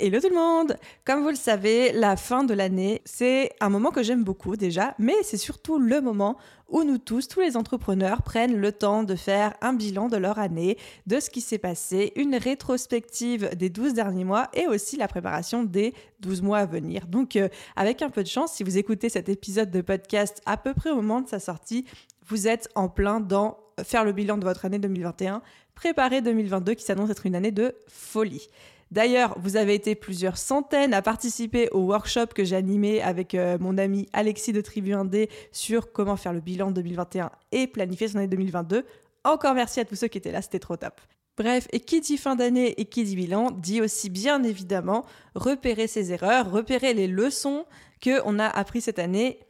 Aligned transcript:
Hello 0.00 0.18
tout 0.20 0.28
le 0.28 0.34
monde 0.34 0.76
Comme 1.04 1.22
vous 1.22 1.28
le 1.28 1.36
savez, 1.36 1.92
la 1.92 2.16
fin 2.16 2.42
de 2.42 2.52
l'année, 2.52 3.00
c'est 3.04 3.52
un 3.60 3.68
moment 3.68 3.92
que 3.92 4.02
j'aime 4.02 4.24
beaucoup 4.24 4.56
déjà, 4.56 4.96
mais 4.98 5.14
c'est 5.22 5.36
surtout 5.36 5.78
le 5.78 6.00
moment 6.00 6.36
où 6.68 6.82
nous 6.82 6.98
tous, 6.98 7.28
tous 7.28 7.38
les 7.38 7.56
entrepreneurs, 7.56 8.22
prennent 8.22 8.56
le 8.56 8.72
temps 8.72 9.04
de 9.04 9.14
faire 9.14 9.54
un 9.60 9.72
bilan 9.72 10.08
de 10.08 10.16
leur 10.16 10.40
année, 10.40 10.78
de 11.06 11.20
ce 11.20 11.30
qui 11.30 11.40
s'est 11.40 11.58
passé, 11.58 12.12
une 12.16 12.34
rétrospective 12.34 13.50
des 13.54 13.70
12 13.70 13.94
derniers 13.94 14.24
mois 14.24 14.48
et 14.52 14.66
aussi 14.66 14.96
la 14.96 15.06
préparation 15.06 15.62
des 15.62 15.94
12 16.18 16.42
mois 16.42 16.58
à 16.58 16.66
venir. 16.66 17.06
Donc 17.06 17.36
euh, 17.36 17.48
avec 17.76 18.02
un 18.02 18.10
peu 18.10 18.24
de 18.24 18.28
chance, 18.28 18.52
si 18.52 18.64
vous 18.64 18.76
écoutez 18.76 19.08
cet 19.08 19.28
épisode 19.28 19.70
de 19.70 19.80
podcast 19.80 20.42
à 20.44 20.56
peu 20.56 20.74
près 20.74 20.90
au 20.90 20.96
moment 20.96 21.20
de 21.20 21.28
sa 21.28 21.38
sortie, 21.38 21.84
vous 22.26 22.48
êtes 22.48 22.68
en 22.74 22.88
plein 22.88 23.20
dans 23.20 23.58
faire 23.84 24.04
le 24.04 24.10
bilan 24.10 24.38
de 24.38 24.44
votre 24.44 24.64
année 24.64 24.80
2021, 24.80 25.40
préparer 25.76 26.20
2022 26.20 26.74
qui 26.74 26.84
s'annonce 26.84 27.10
être 27.10 27.26
une 27.26 27.36
année 27.36 27.52
de 27.52 27.76
folie. 27.86 28.48
D'ailleurs, 28.94 29.36
vous 29.40 29.56
avez 29.56 29.74
été 29.74 29.96
plusieurs 29.96 30.38
centaines 30.38 30.94
à 30.94 31.02
participer 31.02 31.68
au 31.70 31.80
workshop 31.80 32.26
que 32.32 32.54
animé 32.54 33.02
avec 33.02 33.34
euh, 33.34 33.58
mon 33.58 33.76
ami 33.76 34.06
Alexis 34.12 34.52
de 34.52 34.60
Tribu 34.60 34.92
1D 34.92 35.28
sur 35.50 35.90
comment 35.90 36.14
faire 36.14 36.32
le 36.32 36.38
bilan 36.38 36.70
2021 36.70 37.32
et 37.50 37.66
planifier 37.66 38.06
son 38.06 38.18
année 38.18 38.28
2022. 38.28 38.86
Encore 39.24 39.54
merci 39.54 39.80
à 39.80 39.84
tous 39.84 39.96
ceux 39.96 40.06
qui 40.06 40.18
étaient 40.18 40.30
là, 40.30 40.42
c'était 40.42 40.60
trop 40.60 40.76
top. 40.76 41.00
Bref, 41.36 41.66
et 41.72 41.80
qui 41.80 42.00
dit 42.02 42.16
fin 42.16 42.36
d'année 42.36 42.80
et 42.80 42.84
qui 42.84 43.02
dit 43.02 43.16
bilan 43.16 43.50
dit 43.50 43.80
aussi 43.80 44.10
bien 44.10 44.44
évidemment 44.44 45.04
repérer 45.34 45.88
ses 45.88 46.12
erreurs, 46.12 46.48
repérer 46.52 46.94
les 46.94 47.08
leçons 47.08 47.66
qu'on 48.00 48.38
a 48.38 48.46
appris 48.46 48.80
cette 48.80 49.00
année 49.00 49.40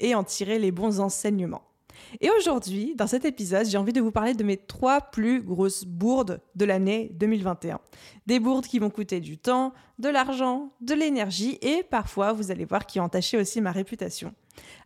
et 0.00 0.16
en 0.16 0.24
tirer 0.24 0.58
les 0.58 0.72
bons 0.72 0.98
enseignements. 0.98 1.67
Et 2.20 2.30
aujourd'hui, 2.30 2.94
dans 2.96 3.06
cet 3.06 3.24
épisode, 3.24 3.66
j'ai 3.66 3.78
envie 3.78 3.92
de 3.92 4.00
vous 4.00 4.10
parler 4.10 4.34
de 4.34 4.44
mes 4.44 4.56
trois 4.56 5.00
plus 5.00 5.42
grosses 5.42 5.84
bourdes 5.84 6.40
de 6.54 6.64
l'année 6.64 7.10
2021. 7.14 7.80
Des 8.26 8.40
bourdes 8.40 8.66
qui 8.66 8.78
vont 8.78 8.90
coûter 8.90 9.20
du 9.20 9.38
temps, 9.38 9.72
de 9.98 10.08
l'argent, 10.08 10.72
de 10.80 10.94
l'énergie 10.94 11.58
et 11.62 11.82
parfois, 11.82 12.32
vous 12.32 12.50
allez 12.50 12.64
voir, 12.64 12.86
qui 12.86 13.00
ont 13.00 13.04
entaché 13.04 13.36
aussi 13.36 13.60
ma 13.60 13.72
réputation. 13.72 14.34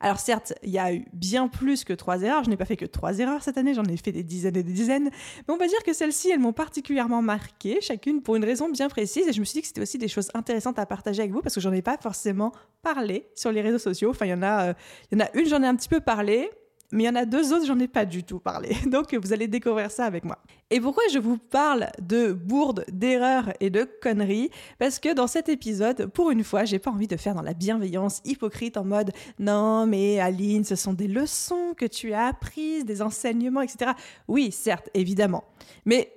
Alors 0.00 0.18
certes, 0.18 0.54
il 0.62 0.70
y 0.70 0.78
a 0.78 0.92
eu 0.92 1.06
bien 1.12 1.48
plus 1.48 1.84
que 1.84 1.92
trois 1.92 2.22
erreurs. 2.22 2.44
Je 2.44 2.50
n'ai 2.50 2.56
pas 2.56 2.64
fait 2.64 2.76
que 2.76 2.84
trois 2.84 3.18
erreurs 3.18 3.42
cette 3.42 3.58
année, 3.58 3.74
j'en 3.74 3.84
ai 3.84 3.96
fait 3.96 4.12
des 4.12 4.22
dizaines 4.22 4.56
et 4.56 4.62
des 4.62 4.72
dizaines. 4.72 5.04
Mais 5.04 5.54
on 5.54 5.56
va 5.56 5.66
dire 5.66 5.82
que 5.84 5.92
celles-ci, 5.92 6.30
elles 6.30 6.40
m'ont 6.40 6.52
particulièrement 6.52 7.22
marqué, 7.22 7.78
chacune 7.80 8.22
pour 8.22 8.36
une 8.36 8.44
raison 8.44 8.68
bien 8.68 8.88
précise. 8.88 9.28
Et 9.28 9.32
je 9.32 9.40
me 9.40 9.44
suis 9.44 9.54
dit 9.54 9.62
que 9.62 9.68
c'était 9.68 9.80
aussi 9.80 9.98
des 9.98 10.08
choses 10.08 10.30
intéressantes 10.34 10.78
à 10.78 10.86
partager 10.86 11.20
avec 11.20 11.32
vous 11.32 11.40
parce 11.40 11.54
que 11.54 11.60
j'en 11.60 11.72
ai 11.72 11.82
pas 11.82 11.96
forcément 12.00 12.52
parlé 12.82 13.28
sur 13.34 13.52
les 13.52 13.60
réseaux 13.60 13.78
sociaux. 13.78 14.10
Enfin, 14.10 14.26
il 14.26 14.30
y 14.30 14.34
en 14.34 14.42
a, 14.42 14.68
euh, 14.68 14.74
il 15.10 15.18
y 15.18 15.22
en 15.22 15.24
a 15.24 15.30
une, 15.34 15.46
j'en 15.46 15.62
ai 15.62 15.66
un 15.66 15.76
petit 15.76 15.88
peu 15.88 16.00
parlé 16.00 16.50
mais 16.92 17.04
il 17.04 17.06
y 17.06 17.08
en 17.08 17.16
a 17.16 17.24
deux 17.24 17.52
autres, 17.52 17.66
j'en 17.66 17.78
ai 17.78 17.88
pas 17.88 18.04
du 18.04 18.22
tout 18.22 18.38
parlé. 18.38 18.76
Donc 18.86 19.14
vous 19.14 19.32
allez 19.32 19.48
découvrir 19.48 19.90
ça 19.90 20.04
avec 20.04 20.24
moi. 20.24 20.38
Et 20.70 20.80
pourquoi 20.80 21.02
je 21.12 21.18
vous 21.18 21.38
parle 21.38 21.88
de 22.00 22.32
bourdes, 22.32 22.84
d'erreurs 22.92 23.52
et 23.60 23.70
de 23.70 23.88
conneries? 24.00 24.50
Parce 24.78 24.98
que 24.98 25.14
dans 25.14 25.26
cet 25.26 25.48
épisode, 25.48 26.06
pour 26.06 26.30
une 26.30 26.44
fois, 26.44 26.64
j'ai 26.64 26.78
pas 26.78 26.90
envie 26.90 27.08
de 27.08 27.16
faire 27.16 27.34
dans 27.34 27.42
la 27.42 27.54
bienveillance 27.54 28.20
hypocrite 28.24 28.76
en 28.76 28.84
mode 28.84 29.12
non 29.38 29.86
mais 29.86 30.20
Aline, 30.20 30.64
ce 30.64 30.76
sont 30.76 30.92
des 30.92 31.08
leçons 31.08 31.74
que 31.76 31.86
tu 31.86 32.12
as 32.12 32.26
apprises, 32.26 32.84
des 32.84 33.02
enseignements, 33.02 33.62
etc. 33.62 33.92
Oui, 34.28 34.52
certes, 34.52 34.90
évidemment. 34.94 35.44
Mais 35.86 36.12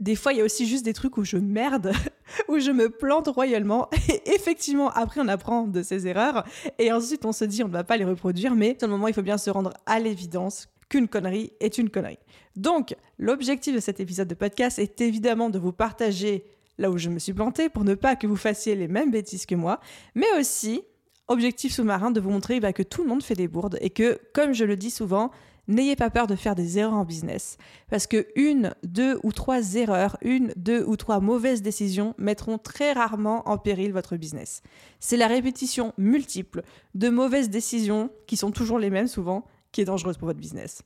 des 0.00 0.16
fois, 0.16 0.32
il 0.32 0.38
y 0.38 0.40
a 0.40 0.44
aussi 0.44 0.66
juste 0.66 0.84
des 0.84 0.94
trucs 0.94 1.18
où 1.18 1.24
je 1.24 1.36
merde, 1.36 1.92
où 2.48 2.58
je 2.58 2.70
me 2.70 2.88
plante 2.88 3.28
royalement. 3.28 3.88
Et 4.08 4.34
effectivement, 4.34 4.90
après, 4.90 5.20
on 5.20 5.28
apprend 5.28 5.66
de 5.66 5.82
ses 5.82 6.06
erreurs. 6.06 6.44
Et 6.78 6.90
ensuite, 6.90 7.24
on 7.26 7.32
se 7.32 7.44
dit, 7.44 7.62
on 7.62 7.68
ne 7.68 7.72
va 7.72 7.84
pas 7.84 7.98
les 7.98 8.04
reproduire. 8.04 8.54
Mais 8.54 8.76
à 8.80 8.86
un 8.86 8.88
moment, 8.88 9.08
il 9.08 9.14
faut 9.14 9.22
bien 9.22 9.38
se 9.38 9.50
rendre 9.50 9.74
à 9.84 10.00
l'évidence 10.00 10.68
qu'une 10.88 11.06
connerie 11.06 11.52
est 11.60 11.78
une 11.78 11.90
connerie. 11.90 12.18
Donc, 12.56 12.96
l'objectif 13.18 13.74
de 13.74 13.80
cet 13.80 14.00
épisode 14.00 14.26
de 14.26 14.34
podcast 14.34 14.78
est 14.78 15.00
évidemment 15.02 15.50
de 15.50 15.58
vous 15.58 15.72
partager 15.72 16.44
là 16.78 16.90
où 16.90 16.96
je 16.96 17.10
me 17.10 17.18
suis 17.18 17.34
planté 17.34 17.68
pour 17.68 17.84
ne 17.84 17.94
pas 17.94 18.16
que 18.16 18.26
vous 18.26 18.36
fassiez 18.36 18.74
les 18.74 18.88
mêmes 18.88 19.10
bêtises 19.10 19.44
que 19.44 19.54
moi. 19.54 19.80
Mais 20.14 20.26
aussi, 20.38 20.82
objectif 21.28 21.74
sous-marin, 21.74 22.10
de 22.10 22.20
vous 22.20 22.30
montrer 22.30 22.58
bah, 22.58 22.72
que 22.72 22.82
tout 22.82 23.02
le 23.02 23.08
monde 23.08 23.22
fait 23.22 23.34
des 23.34 23.48
bourdes. 23.48 23.76
Et 23.82 23.90
que, 23.90 24.18
comme 24.32 24.54
je 24.54 24.64
le 24.64 24.76
dis 24.76 24.90
souvent, 24.90 25.30
N'ayez 25.70 25.94
pas 25.94 26.10
peur 26.10 26.26
de 26.26 26.34
faire 26.34 26.56
des 26.56 26.78
erreurs 26.78 26.94
en 26.94 27.04
business, 27.04 27.56
parce 27.88 28.08
que 28.08 28.26
une, 28.34 28.74
deux 28.82 29.20
ou 29.22 29.30
trois 29.30 29.76
erreurs, 29.76 30.16
une, 30.20 30.52
deux 30.56 30.84
ou 30.84 30.96
trois 30.96 31.20
mauvaises 31.20 31.62
décisions 31.62 32.12
mettront 32.18 32.58
très 32.58 32.92
rarement 32.92 33.48
en 33.48 33.56
péril 33.56 33.92
votre 33.92 34.16
business. 34.16 34.62
C'est 34.98 35.16
la 35.16 35.28
répétition 35.28 35.94
multiple 35.96 36.62
de 36.96 37.08
mauvaises 37.08 37.50
décisions, 37.50 38.10
qui 38.26 38.36
sont 38.36 38.50
toujours 38.50 38.80
les 38.80 38.90
mêmes 38.90 39.06
souvent, 39.06 39.44
qui 39.70 39.80
est 39.80 39.84
dangereuse 39.84 40.18
pour 40.18 40.26
votre 40.26 40.40
business. 40.40 40.82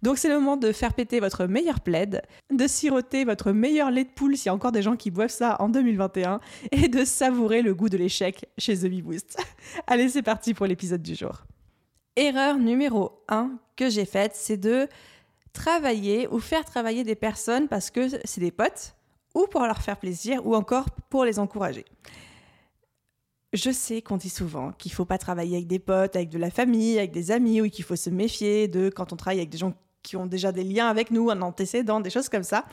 Donc 0.00 0.16
c'est 0.16 0.30
le 0.30 0.36
moment 0.36 0.56
de 0.56 0.72
faire 0.72 0.94
péter 0.94 1.20
votre 1.20 1.44
meilleur 1.44 1.80
plaid, 1.80 2.22
de 2.50 2.66
siroter 2.66 3.26
votre 3.26 3.52
meilleur 3.52 3.90
lait 3.90 4.04
de 4.04 4.10
poule 4.10 4.38
s'il 4.38 4.46
y 4.46 4.48
a 4.48 4.54
encore 4.54 4.72
des 4.72 4.82
gens 4.82 4.96
qui 4.96 5.10
boivent 5.10 5.28
ça 5.28 5.56
en 5.60 5.68
2021 5.68 6.40
et 6.70 6.88
de 6.88 7.04
savourer 7.04 7.60
le 7.60 7.74
goût 7.74 7.90
de 7.90 7.98
l'échec 7.98 8.46
chez 8.56 8.78
The 8.78 8.86
Bee 8.86 9.02
Boost. 9.02 9.36
Allez, 9.86 10.08
c'est 10.08 10.22
parti 10.22 10.54
pour 10.54 10.64
l'épisode 10.64 11.02
du 11.02 11.14
jour. 11.14 11.44
Erreur 12.16 12.58
numéro 12.58 13.22
1 13.28 13.58
que 13.74 13.88
j'ai 13.88 14.04
faite, 14.04 14.32
c'est 14.34 14.58
de 14.58 14.86
travailler 15.52 16.28
ou 16.28 16.40
faire 16.40 16.64
travailler 16.64 17.04
des 17.04 17.14
personnes 17.14 17.68
parce 17.68 17.90
que 17.90 18.08
c'est 18.24 18.40
des 18.40 18.50
potes 18.50 18.94
ou 19.34 19.46
pour 19.46 19.62
leur 19.62 19.80
faire 19.80 19.98
plaisir 19.98 20.46
ou 20.46 20.54
encore 20.54 20.86
pour 21.08 21.24
les 21.24 21.38
encourager. 21.38 21.86
Je 23.54 23.70
sais 23.70 24.02
qu'on 24.02 24.16
dit 24.16 24.30
souvent 24.30 24.72
qu'il 24.72 24.92
ne 24.92 24.94
faut 24.94 25.04
pas 25.04 25.18
travailler 25.18 25.56
avec 25.56 25.66
des 25.66 25.78
potes, 25.78 26.16
avec 26.16 26.28
de 26.28 26.38
la 26.38 26.50
famille, 26.50 26.98
avec 26.98 27.12
des 27.12 27.30
amis, 27.30 27.60
ou 27.60 27.68
qu'il 27.68 27.84
faut 27.84 27.96
se 27.96 28.08
méfier 28.08 28.66
de 28.66 28.88
quand 28.88 29.12
on 29.12 29.16
travaille 29.16 29.40
avec 29.40 29.50
des 29.50 29.58
gens 29.58 29.74
qui 30.02 30.16
ont 30.16 30.26
déjà 30.26 30.52
des 30.52 30.64
liens 30.64 30.88
avec 30.88 31.10
nous, 31.10 31.30
un 31.30 31.42
antécédent, 31.42 32.00
des 32.00 32.10
choses 32.10 32.28
comme 32.28 32.42
ça. 32.42 32.64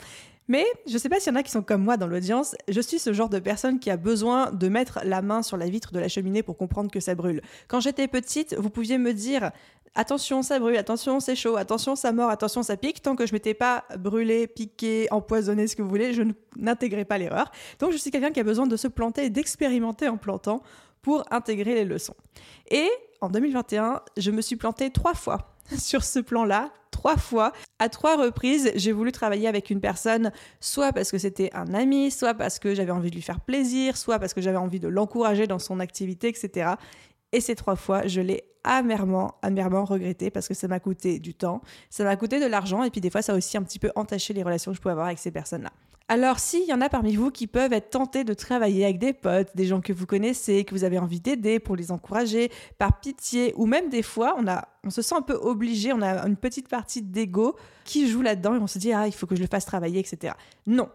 Mais 0.48 0.66
je 0.86 0.94
ne 0.94 0.98
sais 0.98 1.08
pas 1.08 1.20
s'il 1.20 1.32
y 1.32 1.36
en 1.36 1.38
a 1.38 1.44
qui 1.44 1.50
sont 1.52 1.62
comme 1.62 1.84
moi 1.84 1.96
dans 1.96 2.08
l'audience. 2.08 2.56
Je 2.66 2.80
suis 2.80 2.98
ce 2.98 3.12
genre 3.12 3.28
de 3.28 3.38
personne 3.38 3.78
qui 3.78 3.88
a 3.88 3.96
besoin 3.96 4.50
de 4.50 4.68
mettre 4.68 4.98
la 5.04 5.22
main 5.22 5.42
sur 5.42 5.56
la 5.56 5.68
vitre 5.68 5.92
de 5.92 6.00
la 6.00 6.08
cheminée 6.08 6.42
pour 6.42 6.56
comprendre 6.56 6.90
que 6.90 6.98
ça 6.98 7.14
brûle. 7.14 7.40
Quand 7.68 7.78
j'étais 7.78 8.08
petite, 8.08 8.56
vous 8.58 8.68
pouviez 8.68 8.98
me 8.98 9.14
dire 9.14 9.52
attention, 9.94 10.42
ça 10.42 10.58
brûle, 10.58 10.76
attention, 10.76 11.20
c'est 11.20 11.36
chaud, 11.36 11.56
attention, 11.56 11.94
ça 11.94 12.10
mord, 12.12 12.30
attention, 12.30 12.64
ça 12.64 12.76
pique. 12.76 13.00
Tant 13.00 13.14
que 13.14 13.26
je 13.26 13.32
m'étais 13.32 13.54
pas 13.54 13.84
brûlé, 13.96 14.48
piqué, 14.48 15.06
empoisonné, 15.12 15.68
ce 15.68 15.76
que 15.76 15.82
vous 15.82 15.88
voulez, 15.88 16.14
je 16.14 16.22
n'intégrais 16.56 17.04
pas 17.04 17.16
l'erreur. 17.16 17.52
Donc 17.78 17.92
je 17.92 17.96
suis 17.96 18.10
quelqu'un 18.10 18.32
qui 18.32 18.40
a 18.40 18.44
besoin 18.44 18.66
de 18.66 18.76
se 18.76 18.88
planter 18.88 19.26
et 19.26 19.30
d'expérimenter 19.30 20.08
en 20.08 20.16
plantant 20.16 20.62
pour 21.00 21.24
intégrer 21.30 21.74
les 21.74 21.84
leçons. 21.84 22.16
Et 22.70 22.88
en 23.20 23.28
2021, 23.28 24.00
je 24.16 24.30
me 24.30 24.40
suis 24.40 24.56
plantée 24.56 24.90
trois 24.90 25.14
fois 25.14 25.56
sur 25.78 26.04
ce 26.04 26.18
plan-là, 26.18 26.72
trois 27.00 27.16
fois. 27.16 27.52
À 27.78 27.88
trois 27.88 28.18
reprises, 28.18 28.72
j'ai 28.74 28.92
voulu 28.92 29.10
travailler 29.10 29.48
avec 29.48 29.70
une 29.70 29.80
personne, 29.80 30.32
soit 30.60 30.92
parce 30.92 31.10
que 31.10 31.16
c'était 31.16 31.48
un 31.54 31.72
ami, 31.72 32.10
soit 32.10 32.34
parce 32.34 32.58
que 32.58 32.74
j'avais 32.74 32.90
envie 32.90 33.08
de 33.08 33.14
lui 33.14 33.22
faire 33.22 33.40
plaisir, 33.40 33.96
soit 33.96 34.18
parce 34.18 34.34
que 34.34 34.42
j'avais 34.42 34.58
envie 34.58 34.80
de 34.80 34.88
l'encourager 34.88 35.46
dans 35.46 35.58
son 35.58 35.80
activité, 35.80 36.28
etc. 36.28 36.72
Et 37.32 37.40
ces 37.40 37.54
trois 37.54 37.76
fois, 37.76 38.06
je 38.06 38.20
l'ai 38.20 38.44
amèrement, 38.64 39.36
amèrement 39.40 39.86
regretté 39.86 40.30
parce 40.30 40.46
que 40.46 40.52
ça 40.52 40.68
m'a 40.68 40.78
coûté 40.78 41.18
du 41.20 41.32
temps, 41.32 41.62
ça 41.88 42.04
m'a 42.04 42.16
coûté 42.16 42.38
de 42.38 42.44
l'argent 42.44 42.82
et 42.82 42.90
puis 42.90 43.00
des 43.00 43.08
fois 43.08 43.22
ça 43.22 43.32
a 43.32 43.36
aussi 43.36 43.56
un 43.56 43.62
petit 43.62 43.78
peu 43.78 43.90
entaché 43.94 44.34
les 44.34 44.42
relations 44.42 44.72
que 44.72 44.76
je 44.76 44.82
pouvais 44.82 44.92
avoir 44.92 45.06
avec 45.06 45.18
ces 45.18 45.30
personnes-là. 45.30 45.72
Alors 46.10 46.40
s'il 46.40 46.66
y 46.66 46.72
en 46.72 46.80
a 46.80 46.88
parmi 46.88 47.14
vous 47.14 47.30
qui 47.30 47.46
peuvent 47.46 47.72
être 47.72 47.90
tentés 47.90 48.24
de 48.24 48.34
travailler 48.34 48.82
avec 48.82 48.98
des 48.98 49.12
potes, 49.12 49.54
des 49.54 49.66
gens 49.66 49.80
que 49.80 49.92
vous 49.92 50.06
connaissez, 50.06 50.64
que 50.64 50.74
vous 50.74 50.82
avez 50.82 50.98
envie 50.98 51.20
d'aider 51.20 51.60
pour 51.60 51.76
les 51.76 51.92
encourager, 51.92 52.50
par 52.78 52.98
pitié, 52.98 53.54
ou 53.56 53.64
même 53.64 53.88
des 53.90 54.02
fois 54.02 54.34
on, 54.36 54.48
a, 54.48 54.66
on 54.82 54.90
se 54.90 55.02
sent 55.02 55.14
un 55.14 55.22
peu 55.22 55.34
obligé, 55.34 55.92
on 55.92 56.02
a 56.02 56.26
une 56.26 56.34
petite 56.34 56.66
partie 56.66 57.00
d'ego 57.00 57.54
qui 57.84 58.08
joue 58.08 58.22
là-dedans 58.22 58.56
et 58.56 58.58
on 58.58 58.66
se 58.66 58.80
dit 58.80 58.92
ah 58.92 59.06
il 59.06 59.12
faut 59.12 59.28
que 59.28 59.36
je 59.36 59.40
le 59.40 59.46
fasse 59.46 59.66
travailler, 59.66 60.00
etc. 60.00 60.34
Non, 60.66 60.88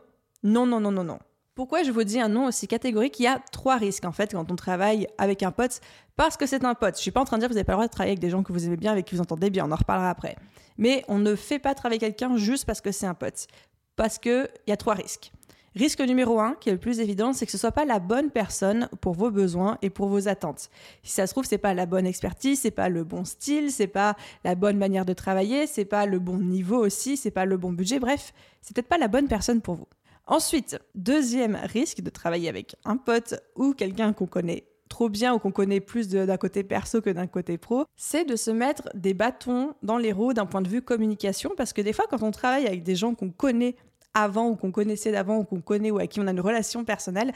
non, 0.44 0.66
non, 0.66 0.82
non, 0.82 0.92
non, 0.92 1.06
non. 1.06 1.20
Pourquoi 1.54 1.84
je 1.84 1.92
vous 1.92 2.04
dis 2.04 2.20
un 2.20 2.28
nom 2.28 2.48
aussi 2.48 2.68
catégorique? 2.68 3.18
Il 3.22 3.24
y 3.24 3.28
a 3.28 3.40
trois 3.54 3.78
risques 3.78 4.04
en 4.04 4.12
fait 4.12 4.34
quand 4.34 4.52
on 4.52 4.58
travaille 4.58 5.08
avec 5.18 5.44
un 5.44 5.52
pote, 5.52 5.80
parce 6.18 6.36
que 6.36 6.46
c'est 6.46 6.66
un 6.66 6.76
pote. 6.76 6.98
Je 6.98 7.02
suis 7.02 7.12
pas 7.12 7.22
en 7.22 7.26
train 7.26 7.38
de 7.38 7.40
dire 7.40 7.48
que 7.48 7.54
vous 7.54 7.60
n'avez 7.60 7.64
pas 7.64 7.72
le 7.72 7.78
droit 7.78 7.88
de 7.88 7.92
travailler 7.92 8.12
avec 8.12 8.20
des 8.20 8.32
gens 8.32 8.44
que 8.44 8.52
vous 8.52 8.66
aimez 8.66 8.76
bien, 8.76 8.92
avec 8.92 9.06
qui 9.06 9.16
vous 9.16 9.22
entendez 9.22 9.50
bien, 9.50 9.66
on 9.66 9.72
en 9.72 9.78
reparlera 9.78 10.10
après. 10.10 10.36
Mais 10.78 11.06
on 11.08 11.20
ne 11.20 11.36
fait 11.36 11.60
pas 11.60 11.74
travailler 11.74 12.00
quelqu'un 12.00 12.36
juste 12.36 12.66
parce 12.66 12.82
que 12.82 12.92
c'est 12.92 13.06
un 13.06 13.14
pote 13.14 13.48
parce 13.96 14.18
qu'il 14.18 14.50
y 14.68 14.72
a 14.72 14.78
trois 14.78 14.94
risques. 14.94 15.32
Risque 15.76 16.00
numéro 16.00 16.40
un, 16.40 16.54
qui 16.54 16.70
est 16.70 16.72
le 16.72 16.80
plus 16.80 17.02
évident, 17.02 17.34
c'est 17.34 17.46
que 17.46 17.52
ce 17.52 17.58
soit 17.58 17.74
pas 17.74 17.84
la 17.84 18.00
bonne 18.00 18.32
personne 18.32 18.88
pour 19.02 19.14
vos 19.14 19.30
besoins 19.30 19.78
et 19.82 19.90
pour 19.90 20.08
vos 20.08 20.30
attentes. 20.30 20.70
Si 21.04 21.12
ça 21.12 21.28
se 21.28 21.34
trouve, 21.34 21.44
c'est 21.46 21.58
pas 21.58 21.74
la 21.74 21.86
bonne 21.86 22.08
expertise, 22.08 22.62
c'est 22.62 22.72
pas 22.72 22.88
le 22.88 23.04
bon 23.04 23.26
style, 23.26 23.72
c'est 23.72 23.88
pas 23.88 24.16
la 24.46 24.56
bonne 24.56 24.78
manière 24.78 25.04
de 25.04 25.12
travailler, 25.12 25.68
c'est 25.68 25.84
pas 25.84 26.06
le 26.06 26.20
bon 26.20 26.38
niveau 26.38 26.78
aussi, 26.78 27.18
c'est 27.18 27.30
pas 27.30 27.44
le 27.44 27.58
bon 27.58 27.74
budget. 27.74 28.00
Bref, 28.00 28.34
c'est 28.62 28.74
peut-être 28.74 28.88
pas 28.88 28.98
la 28.98 29.10
bonne 29.10 29.28
personne 29.28 29.60
pour 29.60 29.76
vous. 29.76 29.88
Ensuite, 30.28 30.80
deuxième 30.96 31.56
risque 31.56 32.00
de 32.00 32.10
travailler 32.10 32.48
avec 32.48 32.78
un 32.86 32.96
pote 32.96 33.36
ou 33.58 33.74
quelqu'un 33.74 34.14
qu'on 34.14 34.28
connaît 34.28 34.64
trop 34.90 35.10
bien 35.10 35.34
ou 35.34 35.40
qu'on 35.40 35.52
connaît 35.52 35.80
plus 35.80 36.10
d'un 36.10 36.38
côté 36.38 36.64
perso 36.64 37.02
que 37.02 37.10
d'un 37.10 37.28
côté 37.28 37.58
pro, 37.58 37.86
c'est 37.96 38.26
de 38.26 38.36
se 38.36 38.52
mettre 38.52 38.90
des 38.94 39.14
bâtons 39.14 39.74
dans 39.84 39.98
les 39.98 40.12
roues 40.12 40.34
d'un 40.34 40.46
point 40.46 40.62
de 40.62 40.70
vue 40.70 40.82
communication 40.82 41.52
parce 41.58 41.74
que 41.74 41.82
des 41.82 41.94
fois 41.94 42.06
quand 42.10 42.24
on 42.24 42.32
travaille 42.32 42.68
avec 42.68 42.84
des 42.84 42.96
gens 42.96 43.16
qu'on 43.16 43.30
connaît 43.30 43.76
avant 44.16 44.48
ou 44.48 44.56
qu'on 44.56 44.72
connaissait 44.72 45.12
d'avant 45.12 45.38
ou 45.38 45.44
qu'on 45.44 45.62
connaît 45.62 45.92
ou 45.92 45.98
avec 45.98 46.12
qui 46.12 46.20
on 46.20 46.28
a 46.28 46.32
une 46.32 46.40
relation 46.40 46.84
personnelle, 46.84 47.32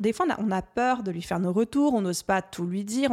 des 0.00 0.12
fois 0.12 0.26
on 0.38 0.50
a, 0.50 0.62
peur 0.62 1.02
de 1.02 1.10
lui 1.10 1.22
faire 1.22 1.38
nos 1.38 1.52
retours, 1.52 1.94
on 1.94 2.00
n'ose 2.00 2.22
pas 2.22 2.42
tout 2.42 2.66
lui 2.66 2.84
dire, 2.84 3.10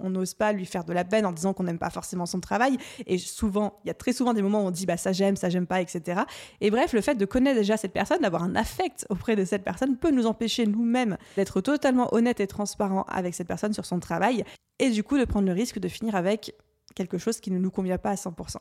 on 0.00 0.10
n'ose 0.10 0.34
pas 0.34 0.52
lui 0.52 0.66
faire 0.66 0.84
de 0.84 0.92
la 0.92 1.04
peine 1.04 1.24
en 1.26 1.32
disant 1.32 1.52
qu'on 1.52 1.64
n'aime 1.64 1.78
pas 1.78 1.90
forcément 1.90 2.26
son 2.26 2.40
travail. 2.40 2.76
Et 3.06 3.18
souvent, 3.18 3.78
il 3.84 3.88
y 3.88 3.90
a 3.90 3.94
très 3.94 4.12
souvent 4.12 4.34
des 4.34 4.42
moments 4.42 4.64
où 4.64 4.66
on 4.66 4.70
dit 4.70 4.86
bah 4.86 4.96
ça 4.96 5.12
j'aime, 5.12 5.36
ça 5.36 5.48
j'aime 5.48 5.66
pas, 5.66 5.80
etc. 5.80 6.22
Et 6.60 6.70
bref, 6.70 6.92
le 6.92 7.00
fait 7.00 7.14
de 7.14 7.24
connaître 7.24 7.58
déjà 7.58 7.76
cette 7.76 7.92
personne, 7.92 8.20
d'avoir 8.20 8.42
un 8.42 8.56
affect 8.56 9.06
auprès 9.10 9.36
de 9.36 9.44
cette 9.44 9.62
personne 9.62 9.96
peut 9.96 10.10
nous 10.10 10.26
empêcher 10.26 10.66
nous-mêmes 10.66 11.16
d'être 11.36 11.60
totalement 11.60 12.12
honnête 12.12 12.40
et 12.40 12.46
transparent 12.46 13.04
avec 13.08 13.34
cette 13.34 13.48
personne 13.48 13.72
sur 13.72 13.86
son 13.86 14.00
travail 14.00 14.44
et 14.78 14.90
du 14.90 15.04
coup 15.04 15.18
de 15.18 15.24
prendre 15.24 15.46
le 15.46 15.52
risque 15.52 15.78
de 15.78 15.88
finir 15.88 16.14
avec 16.16 16.54
quelque 16.94 17.18
chose 17.18 17.40
qui 17.40 17.50
ne 17.50 17.58
nous 17.58 17.70
convient 17.70 17.98
pas 17.98 18.10
à 18.10 18.14
100%. 18.14 18.56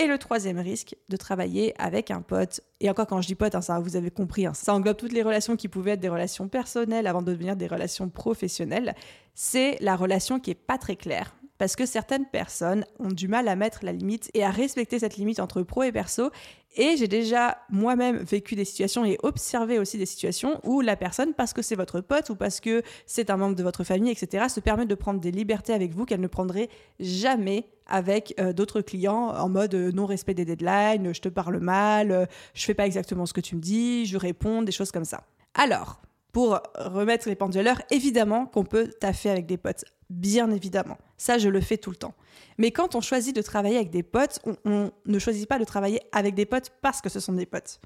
Et 0.00 0.06
le 0.06 0.16
troisième 0.16 0.58
risque, 0.58 0.96
de 1.10 1.16
travailler 1.18 1.74
avec 1.78 2.10
un 2.10 2.22
pote. 2.22 2.62
Et 2.80 2.88
encore 2.88 3.06
quand 3.06 3.20
je 3.20 3.26
dis 3.26 3.34
pote, 3.34 3.54
hein, 3.54 3.60
ça 3.60 3.78
vous 3.80 3.96
avez 3.96 4.10
compris, 4.10 4.46
hein, 4.46 4.54
ça 4.54 4.72
englobe 4.72 4.96
toutes 4.96 5.12
les 5.12 5.22
relations 5.22 5.56
qui 5.56 5.68
pouvaient 5.68 5.90
être 5.90 6.00
des 6.00 6.08
relations 6.08 6.48
personnelles 6.48 7.06
avant 7.06 7.20
de 7.20 7.30
devenir 7.30 7.54
des 7.54 7.66
relations 7.66 8.08
professionnelles. 8.08 8.94
C'est 9.34 9.76
la 9.82 9.96
relation 9.96 10.40
qui 10.40 10.52
est 10.52 10.54
pas 10.54 10.78
très 10.78 10.96
claire. 10.96 11.34
Parce 11.60 11.76
que 11.76 11.84
certaines 11.84 12.24
personnes 12.24 12.86
ont 12.98 13.10
du 13.10 13.28
mal 13.28 13.46
à 13.46 13.54
mettre 13.54 13.80
la 13.82 13.92
limite 13.92 14.30
et 14.32 14.42
à 14.42 14.50
respecter 14.50 14.98
cette 14.98 15.18
limite 15.18 15.40
entre 15.40 15.60
pro 15.60 15.82
et 15.82 15.92
perso. 15.92 16.30
Et 16.74 16.96
j'ai 16.96 17.06
déjà 17.06 17.58
moi-même 17.68 18.16
vécu 18.16 18.54
des 18.54 18.64
situations 18.64 19.04
et 19.04 19.18
observé 19.22 19.78
aussi 19.78 19.98
des 19.98 20.06
situations 20.06 20.58
où 20.64 20.80
la 20.80 20.96
personne, 20.96 21.34
parce 21.34 21.52
que 21.52 21.60
c'est 21.60 21.74
votre 21.74 22.00
pote 22.00 22.30
ou 22.30 22.34
parce 22.34 22.60
que 22.60 22.82
c'est 23.04 23.28
un 23.28 23.36
membre 23.36 23.56
de 23.56 23.62
votre 23.62 23.84
famille, 23.84 24.10
etc., 24.10 24.46
se 24.48 24.60
permet 24.60 24.86
de 24.86 24.94
prendre 24.94 25.20
des 25.20 25.32
libertés 25.32 25.74
avec 25.74 25.92
vous 25.92 26.06
qu'elle 26.06 26.22
ne 26.22 26.28
prendrait 26.28 26.70
jamais 26.98 27.66
avec 27.86 28.32
euh, 28.40 28.54
d'autres 28.54 28.80
clients 28.80 29.28
en 29.28 29.50
mode 29.50 29.74
euh, 29.74 29.92
non-respect 29.92 30.32
des 30.32 30.46
deadlines, 30.46 31.14
je 31.14 31.20
te 31.20 31.28
parle 31.28 31.58
mal, 31.58 32.10
euh, 32.10 32.24
je 32.54 32.64
fais 32.64 32.72
pas 32.72 32.86
exactement 32.86 33.26
ce 33.26 33.34
que 33.34 33.42
tu 33.42 33.54
me 33.54 33.60
dis, 33.60 34.06
je 34.06 34.16
réponds, 34.16 34.62
des 34.62 34.72
choses 34.72 34.92
comme 34.92 35.04
ça. 35.04 35.24
Alors, 35.52 36.00
pour 36.32 36.58
remettre 36.76 37.28
les 37.28 37.34
pendules 37.34 37.60
à 37.60 37.64
l'heure, 37.64 37.82
évidemment 37.90 38.46
qu'on 38.46 38.64
peut 38.64 38.88
taffer 38.98 39.28
avec 39.28 39.44
des 39.44 39.58
potes, 39.58 39.84
bien 40.10 40.50
évidemment. 40.50 40.98
Ça, 41.16 41.38
je 41.38 41.48
le 41.48 41.60
fais 41.60 41.78
tout 41.78 41.90
le 41.90 41.96
temps. 41.96 42.14
Mais 42.58 42.72
quand 42.72 42.94
on 42.94 43.00
choisit 43.00 43.34
de 43.34 43.42
travailler 43.42 43.76
avec 43.76 43.90
des 43.90 44.02
potes, 44.02 44.40
on, 44.64 44.90
ne 45.06 45.18
choisit 45.18 45.48
pas 45.48 45.58
de 45.58 45.64
travailler 45.64 46.00
avec 46.12 46.34
des 46.34 46.46
potes 46.46 46.70
parce 46.82 47.00
que 47.00 47.08
ce 47.08 47.20
sont 47.20 47.32
des 47.32 47.46
potes. 47.46 47.80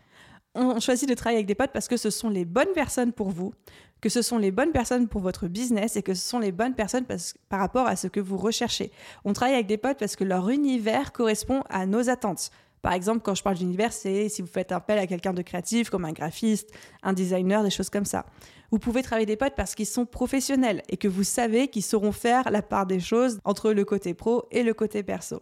On 0.56 0.80
choisit 0.80 1.08
de 1.08 1.14
travailler 1.14 1.38
avec 1.38 1.46
des 1.46 1.54
potes 1.54 1.72
parce 1.72 1.88
que 1.88 1.96
ce 1.96 2.10
sont 2.10 2.30
les 2.30 2.44
bonnes 2.44 2.72
personnes 2.74 3.12
pour 3.12 3.30
vous, 3.30 3.52
que 4.00 4.08
ce 4.08 4.22
sont 4.22 4.38
les 4.38 4.50
bonnes 4.50 4.72
personnes 4.72 5.08
pour 5.08 5.20
votre 5.20 5.48
business 5.48 5.96
et 5.96 6.02
que 6.02 6.14
ce 6.14 6.26
sont 6.26 6.38
les 6.38 6.52
bonnes 6.52 6.74
personnes 6.74 7.06
par 7.48 7.60
rapport 7.60 7.86
à 7.86 7.96
ce 7.96 8.06
que 8.06 8.20
vous 8.20 8.36
recherchez. 8.36 8.92
On 9.24 9.32
travaille 9.32 9.54
avec 9.54 9.66
des 9.66 9.78
potes 9.78 9.98
parce 9.98 10.16
que 10.16 10.24
leur 10.24 10.48
univers 10.48 11.12
correspond 11.12 11.62
à 11.68 11.86
nos 11.86 12.08
attentes. 12.08 12.50
Par 12.84 12.92
exemple, 12.92 13.22
quand 13.22 13.34
je 13.34 13.42
parle 13.42 13.56
d'univers, 13.56 13.94
c'est 13.94 14.28
si 14.28 14.42
vous 14.42 14.46
faites 14.46 14.70
appel 14.70 14.98
à 14.98 15.06
quelqu'un 15.06 15.32
de 15.32 15.40
créatif, 15.40 15.88
comme 15.88 16.04
un 16.04 16.12
graphiste, 16.12 16.68
un 17.02 17.14
designer, 17.14 17.62
des 17.62 17.70
choses 17.70 17.88
comme 17.88 18.04
ça. 18.04 18.26
Vous 18.70 18.78
pouvez 18.78 19.02
travailler 19.02 19.24
des 19.24 19.38
potes 19.38 19.54
parce 19.56 19.74
qu'ils 19.74 19.86
sont 19.86 20.04
professionnels 20.04 20.82
et 20.90 20.98
que 20.98 21.08
vous 21.08 21.24
savez 21.24 21.68
qu'ils 21.68 21.82
sauront 21.82 22.12
faire 22.12 22.50
la 22.50 22.60
part 22.60 22.84
des 22.84 23.00
choses 23.00 23.38
entre 23.44 23.72
le 23.72 23.86
côté 23.86 24.12
pro 24.12 24.44
et 24.50 24.62
le 24.62 24.74
côté 24.74 25.02
perso. 25.02 25.40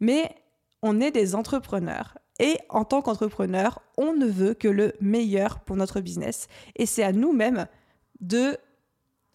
Mais 0.00 0.34
on 0.82 1.00
est 1.00 1.12
des 1.12 1.36
entrepreneurs 1.36 2.18
et 2.40 2.56
en 2.70 2.84
tant 2.84 3.02
qu'entrepreneur, 3.02 3.82
on 3.96 4.12
ne 4.12 4.26
veut 4.26 4.54
que 4.54 4.66
le 4.66 4.94
meilleur 5.00 5.60
pour 5.60 5.76
notre 5.76 6.00
business. 6.00 6.48
Et 6.74 6.86
c'est 6.86 7.04
à 7.04 7.12
nous-mêmes 7.12 7.68
de 8.20 8.56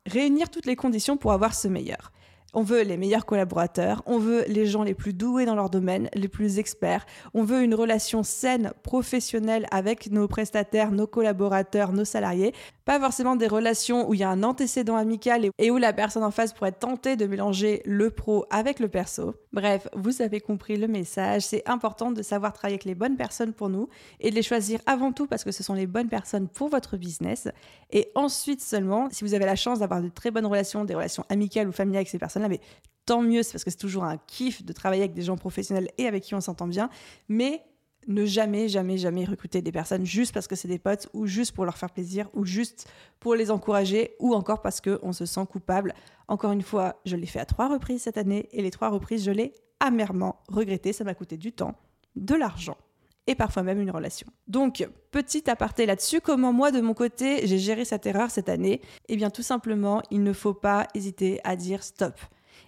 réunir 0.05 0.49
toutes 0.49 0.65
les 0.65 0.75
conditions 0.75 1.15
pour 1.15 1.31
avoir 1.31 1.55
ce 1.55 1.69
meilleur. 1.69 2.11
On 2.53 2.61
veut 2.61 2.83
les 2.83 2.95
meilleurs 2.95 3.25
collaborateurs, 3.25 4.01
on 4.05 4.17
veut 4.17 4.45
les 4.47 4.65
gens 4.65 4.83
les 4.83 4.93
plus 4.93 5.13
doués 5.13 5.45
dans 5.45 5.55
leur 5.55 5.69
domaine, 5.69 6.09
les 6.13 6.29
plus 6.29 6.57
experts, 6.57 7.05
on 7.33 7.43
veut 7.43 7.61
une 7.61 7.75
relation 7.75 8.23
saine, 8.23 8.71
professionnelle 8.81 9.67
avec 9.71 10.09
nos 10.09 10.27
prestataires, 10.27 10.91
nos 10.91 11.07
collaborateurs, 11.07 11.91
nos 11.91 12.05
salariés, 12.05 12.53
pas 12.85 12.99
forcément 12.99 13.35
des 13.35 13.47
relations 13.47 14.07
où 14.07 14.13
il 14.13 14.19
y 14.19 14.23
a 14.23 14.29
un 14.29 14.43
antécédent 14.43 14.95
amical 14.95 15.49
et 15.57 15.71
où 15.71 15.77
la 15.77 15.91
personne 15.91 16.23
en 16.23 16.31
face 16.31 16.53
pourrait 16.53 16.71
tentée 16.71 17.15
de 17.15 17.25
mélanger 17.25 17.81
le 17.83 18.11
pro 18.11 18.45
avec 18.51 18.79
le 18.79 18.87
perso. 18.87 19.33
Bref, 19.51 19.87
vous 19.95 20.21
avez 20.21 20.39
compris 20.39 20.77
le 20.77 20.87
message, 20.87 21.41
c'est 21.41 21.67
important 21.67 22.11
de 22.11 22.21
savoir 22.21 22.53
travailler 22.53 22.75
avec 22.75 22.85
les 22.85 22.95
bonnes 22.95 23.17
personnes 23.17 23.53
pour 23.53 23.69
nous 23.69 23.89
et 24.19 24.29
de 24.29 24.35
les 24.35 24.43
choisir 24.43 24.79
avant 24.85 25.11
tout 25.11 25.25
parce 25.25 25.43
que 25.43 25.51
ce 25.51 25.63
sont 25.63 25.73
les 25.73 25.87
bonnes 25.87 26.09
personnes 26.09 26.47
pour 26.47 26.69
votre 26.69 26.95
business. 26.95 27.47
Et 27.91 28.11
ensuite 28.15 28.61
seulement, 28.61 29.09
si 29.11 29.23
vous 29.23 29.33
avez 29.33 29.45
la 29.45 29.55
chance 29.55 29.79
d'avoir 29.79 30.01
de 30.01 30.09
très 30.09 30.29
bonnes 30.29 30.45
relations, 30.45 30.85
des 30.85 30.95
relations 30.95 31.25
amicales 31.29 31.67
ou 31.67 31.71
familiales 31.71 32.01
avec 32.01 32.09
ces 32.09 32.19
mais 32.47 32.59
tant 33.05 33.21
mieux, 33.21 33.43
c'est 33.43 33.53
parce 33.53 33.63
que 33.63 33.71
c'est 33.71 33.77
toujours 33.77 34.03
un 34.03 34.17
kiff 34.17 34.63
de 34.63 34.73
travailler 34.73 35.03
avec 35.03 35.13
des 35.13 35.21
gens 35.21 35.37
professionnels 35.37 35.89
et 35.97 36.07
avec 36.07 36.23
qui 36.23 36.35
on 36.35 36.41
s'entend 36.41 36.67
bien, 36.67 36.89
mais 37.29 37.63
ne 38.07 38.25
jamais, 38.25 38.67
jamais, 38.67 38.97
jamais 38.97 39.25
recruter 39.25 39.61
des 39.61 39.71
personnes 39.71 40.05
juste 40.05 40.33
parce 40.33 40.47
que 40.47 40.55
c'est 40.55 40.67
des 40.67 40.79
potes 40.79 41.09
ou 41.13 41.25
juste 41.25 41.53
pour 41.53 41.65
leur 41.65 41.77
faire 41.77 41.89
plaisir 41.89 42.29
ou 42.33 42.45
juste 42.45 42.87
pour 43.19 43.35
les 43.35 43.49
encourager 43.49 44.15
ou 44.19 44.35
encore 44.35 44.61
parce 44.61 44.79
qu'on 44.81 45.11
se 45.11 45.25
sent 45.25 45.45
coupable. 45.49 45.93
Encore 46.27 46.51
une 46.51 46.61
fois, 46.61 47.01
je 47.05 47.15
l'ai 47.15 47.25
fait 47.25 47.39
à 47.39 47.45
trois 47.45 47.67
reprises 47.67 48.03
cette 48.03 48.17
année 48.17 48.47
et 48.51 48.61
les 48.61 48.71
trois 48.71 48.89
reprises, 48.89 49.23
je 49.23 49.31
l'ai 49.31 49.53
amèrement 49.79 50.43
regretté. 50.49 50.93
Ça 50.93 51.03
m'a 51.03 51.15
coûté 51.15 51.37
du 51.37 51.51
temps, 51.51 51.75
de 52.15 52.35
l'argent 52.35 52.77
et 53.27 53.35
parfois 53.35 53.63
même 53.63 53.81
une 53.81 53.91
relation. 53.91 54.27
Donc, 54.47 54.87
petit 55.11 55.49
aparté 55.49 55.85
là-dessus, 55.85 56.21
comment 56.21 56.53
moi 56.53 56.71
de 56.71 56.81
mon 56.81 56.93
côté 56.93 57.45
j'ai 57.47 57.57
géré 57.57 57.85
cette 57.85 58.05
erreur 58.05 58.29
cette 58.31 58.49
année? 58.49 58.81
Eh 59.07 59.15
bien 59.15 59.29
tout 59.29 59.43
simplement, 59.43 60.01
il 60.11 60.23
ne 60.23 60.33
faut 60.33 60.53
pas 60.53 60.87
hésiter 60.93 61.39
à 61.43 61.55
dire 61.55 61.83
stop. 61.83 62.15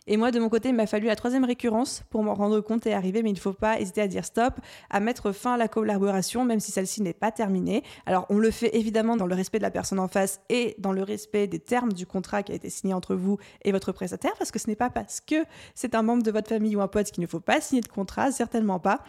Et 0.10 0.16
moi, 0.16 0.32
de 0.32 0.40
mon 0.40 0.48
côté, 0.48 0.70
il 0.70 0.76
m'a 0.76 0.88
fallu 0.88 1.08
la 1.08 1.18
troisième 1.18 1.44
récurrence 1.44 2.04
pour 2.10 2.24
m'en 2.24 2.34
rendre 2.34 2.62
compte 2.62 2.88
et 2.88 2.94
arriver, 2.94 3.24
mais 3.24 3.30
il 3.30 3.34
ne 3.34 3.40
faut 3.40 3.54
pas 3.54 3.80
hésiter 3.80 4.02
à 4.02 4.08
dire 4.08 4.24
stop, 4.24 4.54
à 4.90 5.02
mettre 5.02 5.34
fin 5.34 5.56
à 5.56 5.58
la 5.58 5.68
collaboration, 5.68 6.46
même 6.46 6.62
si 6.62 6.72
celle-ci 6.72 7.02
n'est 7.02 7.14
pas 7.14 7.32
terminée. 7.32 7.84
Alors, 8.06 8.26
on 8.30 8.38
le 8.38 8.50
fait 8.50 8.76
évidemment 8.78 9.18
dans 9.18 9.28
le 9.28 9.36
respect 9.36 9.58
de 9.58 9.64
la 9.64 9.72
personne 9.72 10.00
en 10.00 10.08
face 10.08 10.40
et 10.48 10.76
dans 10.80 10.94
le 10.94 11.04
respect 11.04 11.48
des 11.48 11.60
termes 11.60 11.92
du 11.92 12.06
contrat 12.06 12.42
qui 12.42 12.54
a 12.54 12.56
été 12.56 12.70
signé 12.70 12.94
entre 12.94 13.16
vous 13.16 13.38
et 13.64 13.74
votre 13.74 13.92
prestataire, 13.92 14.34
parce 14.38 14.52
que 14.52 14.60
ce 14.60 14.68
n'est 14.68 14.78
pas 14.78 14.90
parce 14.90 15.20
que 15.20 15.44
c'est 15.76 15.94
un 15.94 16.04
membre 16.04 16.24
de 16.24 16.32
votre 16.32 16.48
famille 16.48 16.76
ou 16.78 16.82
un 16.82 16.88
pote 16.88 17.12
qu'il 17.12 17.22
ne 17.22 17.28
faut 17.28 17.42
pas 17.42 17.60
signer 17.60 17.82
de 17.82 17.90
contrat, 17.90 18.32
certainement 18.32 18.80
pas. 18.80 19.04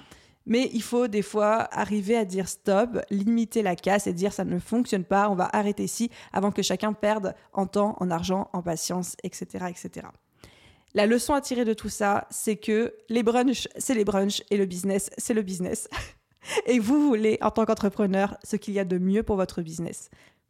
Mais 0.48 0.70
il 0.72 0.82
faut 0.82 1.08
des 1.08 1.22
fois 1.22 1.68
arriver 1.70 2.16
à 2.16 2.24
dire 2.24 2.48
stop, 2.48 2.98
limiter 3.10 3.62
la 3.62 3.76
casse 3.76 4.06
et 4.06 4.14
dire 4.14 4.32
ça 4.32 4.44
ne 4.44 4.58
fonctionne 4.58 5.04
pas, 5.04 5.28
on 5.28 5.34
va 5.34 5.48
arrêter 5.52 5.84
ici 5.84 6.10
avant 6.32 6.50
que 6.50 6.62
chacun 6.62 6.94
perde 6.94 7.34
en 7.52 7.66
temps, 7.66 7.96
en 8.00 8.10
argent, 8.10 8.48
en 8.54 8.62
patience, 8.62 9.14
etc. 9.22 9.66
etc. 9.68 10.08
La 10.94 11.06
leçon 11.06 11.34
à 11.34 11.42
tirer 11.42 11.66
de 11.66 11.74
tout 11.74 11.90
ça, 11.90 12.26
c'est 12.30 12.56
que 12.56 12.94
les 13.10 13.22
brunchs, 13.22 13.68
c'est 13.76 13.94
les 13.94 14.06
brunchs 14.06 14.42
et 14.50 14.56
le 14.56 14.64
business, 14.64 15.10
c'est 15.18 15.34
le 15.34 15.42
business. 15.42 15.86
et 16.66 16.78
vous 16.78 17.06
voulez, 17.06 17.36
en 17.42 17.50
tant 17.50 17.66
qu'entrepreneur, 17.66 18.38
ce 18.42 18.56
qu'il 18.56 18.72
y 18.72 18.78
a 18.78 18.86
de 18.86 18.96
mieux 18.96 19.22
pour 19.22 19.36
votre 19.36 19.60
business. 19.60 20.08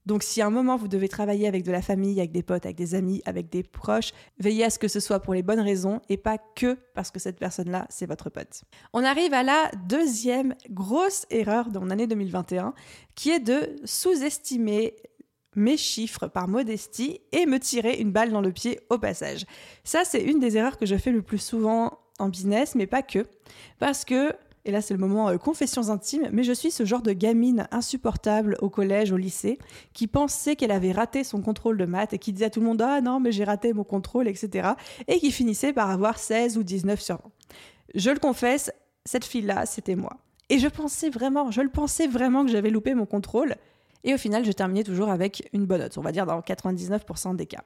Donc 0.09 0.23
si 0.23 0.41
à 0.41 0.47
un 0.47 0.51
moment 0.51 0.77
vous 0.77 0.89
devez 0.89 1.07
travailler 1.07 1.47
avec 1.47 1.65
de 1.65 1.71
la 1.71 1.83
famille, 1.83 2.19
avec 2.19 2.33
des 2.33 2.43
potes, 2.43 2.65
avec 2.65 2.79
des 2.79 2.95
amis, 2.95 3.21
avec 3.27 3.51
des 3.51 3.63
proches, 3.63 4.13
veillez 4.39 4.65
à 4.65 4.71
ce 4.71 4.79
que 4.79 4.89
ce 4.89 5.01
soit 5.01 5.21
pour 5.21 5.35
les 5.35 5.43
bonnes 5.43 5.61
raisons 5.61 6.01
et 6.09 6.17
pas 6.17 6.39
que 6.39 6.79
parce 6.95 7.11
que 7.11 7.21
cette 7.21 7.39
personne-là, 7.39 7.87
c'est 7.91 8.07
votre 8.07 8.31
pote. 8.31 8.63
On 8.95 9.05
arrive 9.05 9.35
à 9.35 9.43
la 9.43 9.71
deuxième 9.87 10.55
grosse 10.71 11.27
erreur 11.29 11.71
de 11.71 11.79
mon 11.79 11.91
année 11.91 12.07
2021, 12.07 12.73
qui 13.17 13.29
est 13.29 13.39
de 13.39 13.77
sous-estimer 13.85 14.97
mes 15.57 15.77
chiffres 15.77 16.27
par 16.27 16.49
modestie 16.49 17.21
et 17.33 17.45
me 17.45 17.59
tirer 17.59 17.99
une 17.99 18.11
balle 18.11 18.33
dans 18.33 18.41
le 18.41 18.53
pied 18.53 18.81
au 18.89 18.97
passage. 18.97 19.45
Ça, 19.85 20.05
c'est 20.07 20.23
une 20.23 20.41
des 20.41 20.57
erreurs 20.57 20.79
que 20.79 20.87
je 20.87 20.97
fais 20.97 21.13
le 21.13 21.21
plus 21.21 21.37
souvent 21.37 21.99
en 22.19 22.31
business, 22.31 22.75
mais 22.75 22.87
pas 22.87 23.03
que. 23.03 23.27
Parce 23.79 24.07
que, 24.07 24.33
et 24.69 24.71
là 24.71 24.83
c'est 24.83 24.93
le 24.93 25.01
moment 25.01 25.31
euh, 25.31 25.39
confessions 25.39 25.89
intimes, 25.89 26.29
mais 26.31 26.43
je 26.43 26.53
suis 26.53 26.71
ce 26.71 26.85
genre 26.85 27.01
de 27.01 27.15
gamine 27.15 27.67
insupportable 27.71 28.55
au 28.61 28.69
collège, 28.69 29.13
au 29.13 29.17
lycée, 29.17 29.59
qui 29.95 30.07
pensait 30.07 30.57
qu'elle 30.57 30.73
avait 30.73 30.93
raté 30.93 31.25
son 31.25 31.41
contrôle 31.41 31.79
de 31.79 31.87
maths 31.87 32.13
et 32.13 32.19
qui 32.19 32.35
disait 32.35 32.45
à 32.45 32.51
tout 32.51 32.61
le 32.61 32.67
monde 32.67 32.83
Ah 32.83 33.01
non, 33.01 33.19
mais 33.19 33.33
j'ai 33.33 33.45
raté 33.45 33.73
mon 33.73 33.83
contrôle, 33.83 34.29
etc. 34.29 34.69
Et 35.07 35.21
qui 35.21 35.33
finissait 35.33 35.73
par 35.73 35.89
avoir 35.89 36.19
16 36.19 36.59
ou 36.59 36.65
19 36.65 37.01
sur 37.01 37.15
20. 37.15 37.23
Je 37.95 38.11
le 38.11 38.19
confesse, 38.19 38.71
cette 39.07 39.25
fille-là, 39.25 39.65
c'était 39.65 39.97
moi. 39.97 40.19
Et 40.51 40.59
je 40.59 40.69
pensais 40.69 41.09
vraiment, 41.09 41.51
je 41.51 41.63
le 41.63 41.71
pensais 41.71 42.07
vraiment 42.07 42.45
que 42.45 42.51
j'avais 42.51 42.71
loupé 42.71 42.95
mon 42.95 43.07
contrôle. 43.07 43.57
Et 44.05 44.13
au 44.13 44.19
final, 44.19 44.45
je 44.45 44.53
terminais 44.53 44.85
toujours 44.85 45.09
avec 45.09 45.49
une 45.55 45.65
bonne 45.65 45.81
note, 45.81 45.97
on 45.97 46.03
va 46.03 46.13
dire 46.13 46.27
dans 46.27 46.41
99% 46.41 47.37
des 47.37 47.47
cas. 47.47 47.65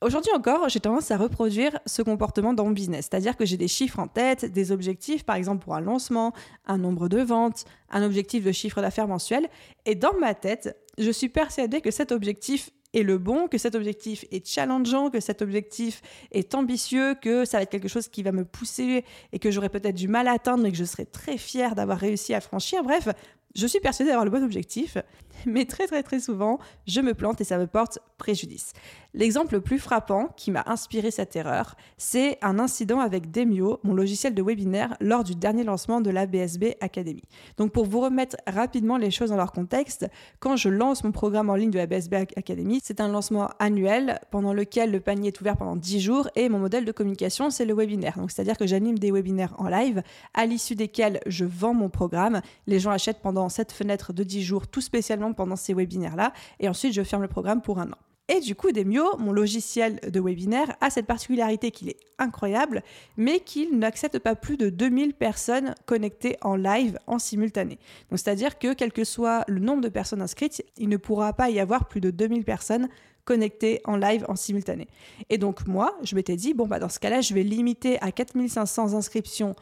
Aujourd'hui 0.00 0.30
encore, 0.32 0.68
j'ai 0.68 0.78
tendance 0.78 1.10
à 1.10 1.16
reproduire 1.16 1.80
ce 1.84 2.02
comportement 2.02 2.54
dans 2.54 2.64
mon 2.64 2.70
business, 2.70 3.08
c'est-à-dire 3.10 3.36
que 3.36 3.44
j'ai 3.44 3.56
des 3.56 3.66
chiffres 3.66 3.98
en 3.98 4.06
tête, 4.06 4.44
des 4.44 4.70
objectifs, 4.70 5.24
par 5.24 5.34
exemple 5.34 5.64
pour 5.64 5.74
un 5.74 5.80
lancement, 5.80 6.32
un 6.66 6.78
nombre 6.78 7.08
de 7.08 7.20
ventes, 7.20 7.64
un 7.90 8.04
objectif 8.04 8.44
de 8.44 8.52
chiffre 8.52 8.80
d'affaires 8.80 9.08
mensuel, 9.08 9.48
et 9.86 9.96
dans 9.96 10.16
ma 10.20 10.34
tête, 10.34 10.78
je 10.98 11.10
suis 11.10 11.28
persuadée 11.28 11.80
que 11.80 11.90
cet 11.90 12.12
objectif 12.12 12.70
est 12.94 13.02
le 13.02 13.18
bon, 13.18 13.48
que 13.48 13.58
cet 13.58 13.74
objectif 13.74 14.24
est 14.30 14.46
challengeant, 14.46 15.10
que 15.10 15.18
cet 15.18 15.42
objectif 15.42 16.00
est 16.30 16.54
ambitieux, 16.54 17.16
que 17.20 17.44
ça 17.44 17.56
va 17.56 17.64
être 17.64 17.70
quelque 17.70 17.88
chose 17.88 18.06
qui 18.06 18.22
va 18.22 18.30
me 18.30 18.44
pousser 18.44 19.04
et 19.32 19.40
que 19.40 19.50
j'aurai 19.50 19.68
peut-être 19.68 19.96
du 19.96 20.06
mal 20.06 20.28
à 20.28 20.32
atteindre, 20.34 20.62
mais 20.62 20.70
que 20.70 20.78
je 20.78 20.84
serai 20.84 21.06
très 21.06 21.38
fière 21.38 21.74
d'avoir 21.74 21.98
réussi 21.98 22.34
à 22.34 22.40
franchir. 22.40 22.84
Bref, 22.84 23.08
Je 23.54 23.66
suis 23.66 23.80
persuadée 23.80 24.10
d'avoir 24.10 24.24
le 24.24 24.30
bon 24.30 24.44
objectif, 24.44 24.98
mais 25.46 25.64
très 25.64 25.86
très 25.86 26.02
très 26.02 26.20
souvent, 26.20 26.58
je 26.86 27.00
me 27.00 27.14
plante 27.14 27.40
et 27.40 27.44
ça 27.44 27.58
me 27.58 27.66
porte 27.66 27.98
préjudice. 28.18 28.72
L'exemple 29.14 29.54
le 29.54 29.60
plus 29.60 29.78
frappant 29.78 30.28
qui 30.36 30.50
m'a 30.50 30.62
inspiré 30.66 31.10
cette 31.10 31.34
erreur, 31.34 31.76
c'est 31.96 32.38
un 32.42 32.58
incident 32.58 33.00
avec 33.00 33.30
Demio, 33.30 33.80
mon 33.82 33.94
logiciel 33.94 34.34
de 34.34 34.42
webinaire, 34.42 34.96
lors 35.00 35.24
du 35.24 35.34
dernier 35.34 35.64
lancement 35.64 36.00
de 36.00 36.10
la 36.10 36.26
BSB 36.26 36.76
Academy. 36.80 37.22
Donc 37.56 37.72
pour 37.72 37.86
vous 37.86 38.00
remettre 38.00 38.36
rapidement 38.46 38.98
les 38.98 39.10
choses 39.10 39.30
dans 39.30 39.36
leur 39.36 39.52
contexte, 39.52 40.06
quand 40.40 40.56
je 40.56 40.68
lance 40.68 41.04
mon 41.04 41.12
programme 41.12 41.48
en 41.48 41.54
ligne 41.54 41.70
de 41.70 41.78
la 41.78 41.86
BSB 41.86 42.14
Academy, 42.36 42.80
c'est 42.82 43.00
un 43.00 43.08
lancement 43.08 43.48
annuel 43.58 44.20
pendant 44.30 44.52
lequel 44.52 44.90
le 44.90 45.00
panier 45.00 45.28
est 45.28 45.40
ouvert 45.40 45.56
pendant 45.56 45.76
10 45.76 46.00
jours 46.00 46.28
et 46.36 46.48
mon 46.48 46.58
modèle 46.58 46.84
de 46.84 46.92
communication, 46.92 47.50
c'est 47.50 47.64
le 47.64 47.74
webinaire. 47.74 48.18
Donc 48.18 48.30
c'est-à-dire 48.30 48.58
que 48.58 48.66
j'anime 48.66 48.98
des 48.98 49.10
webinaires 49.10 49.54
en 49.58 49.68
live 49.68 50.02
à 50.34 50.44
l'issue 50.44 50.74
desquels 50.74 51.20
je 51.26 51.46
vends 51.46 51.74
mon 51.74 51.88
programme. 51.88 52.42
Les 52.66 52.78
gens 52.78 52.90
achètent 52.90 53.20
pendant 53.22 53.48
cette 53.48 53.72
fenêtre 53.72 54.12
de 54.12 54.22
10 54.22 54.42
jours 54.42 54.68
tout 54.68 54.82
spécialement 54.82 55.27
pendant 55.34 55.56
ces 55.56 55.74
webinaires-là 55.74 56.32
et 56.60 56.68
ensuite 56.68 56.92
je 56.92 57.02
ferme 57.02 57.22
le 57.22 57.28
programme 57.28 57.62
pour 57.62 57.78
un 57.78 57.90
an. 57.90 57.98
Et 58.30 58.40
du 58.40 58.54
coup, 58.54 58.72
Demio, 58.72 59.16
mon 59.18 59.32
logiciel 59.32 60.00
de 60.06 60.20
webinaire, 60.20 60.76
a 60.82 60.90
cette 60.90 61.06
particularité 61.06 61.70
qu'il 61.70 61.88
est 61.88 61.96
incroyable, 62.18 62.82
mais 63.16 63.40
qu'il 63.40 63.78
n'accepte 63.78 64.18
pas 64.18 64.34
plus 64.34 64.58
de 64.58 64.68
2000 64.68 65.14
personnes 65.14 65.74
connectées 65.86 66.36
en 66.42 66.54
live 66.54 66.98
en 67.06 67.18
simultané. 67.18 67.78
Donc, 68.10 68.18
c'est-à-dire 68.18 68.58
que 68.58 68.74
quel 68.74 68.92
que 68.92 69.04
soit 69.04 69.44
le 69.48 69.60
nombre 69.60 69.80
de 69.80 69.88
personnes 69.88 70.20
inscrites, 70.20 70.62
il 70.76 70.90
ne 70.90 70.98
pourra 70.98 71.32
pas 71.32 71.48
y 71.48 71.58
avoir 71.58 71.88
plus 71.88 72.02
de 72.02 72.10
2000 72.10 72.44
personnes 72.44 72.90
connectées 73.24 73.80
en 73.84 73.96
live 73.96 74.26
en 74.28 74.36
simultané. 74.36 74.88
Et 75.30 75.38
donc, 75.38 75.66
moi, 75.66 75.96
je 76.02 76.14
m'étais 76.14 76.36
dit, 76.36 76.52
bon, 76.52 76.66
bah, 76.66 76.78
dans 76.78 76.90
ce 76.90 76.98
cas-là, 76.98 77.22
je 77.22 77.32
vais 77.32 77.42
limiter 77.42 77.98
à 78.02 78.12
4500 78.12 78.94
inscriptions 78.94 79.56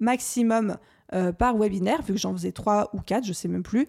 maximum 0.00 0.78
euh, 1.12 1.32
par 1.32 1.56
webinaire, 1.56 2.02
vu 2.02 2.14
que 2.14 2.20
j'en 2.20 2.32
faisais 2.32 2.52
3 2.52 2.90
ou 2.92 3.00
4, 3.00 3.24
je 3.24 3.32
sais 3.32 3.48
même 3.48 3.62
plus, 3.62 3.88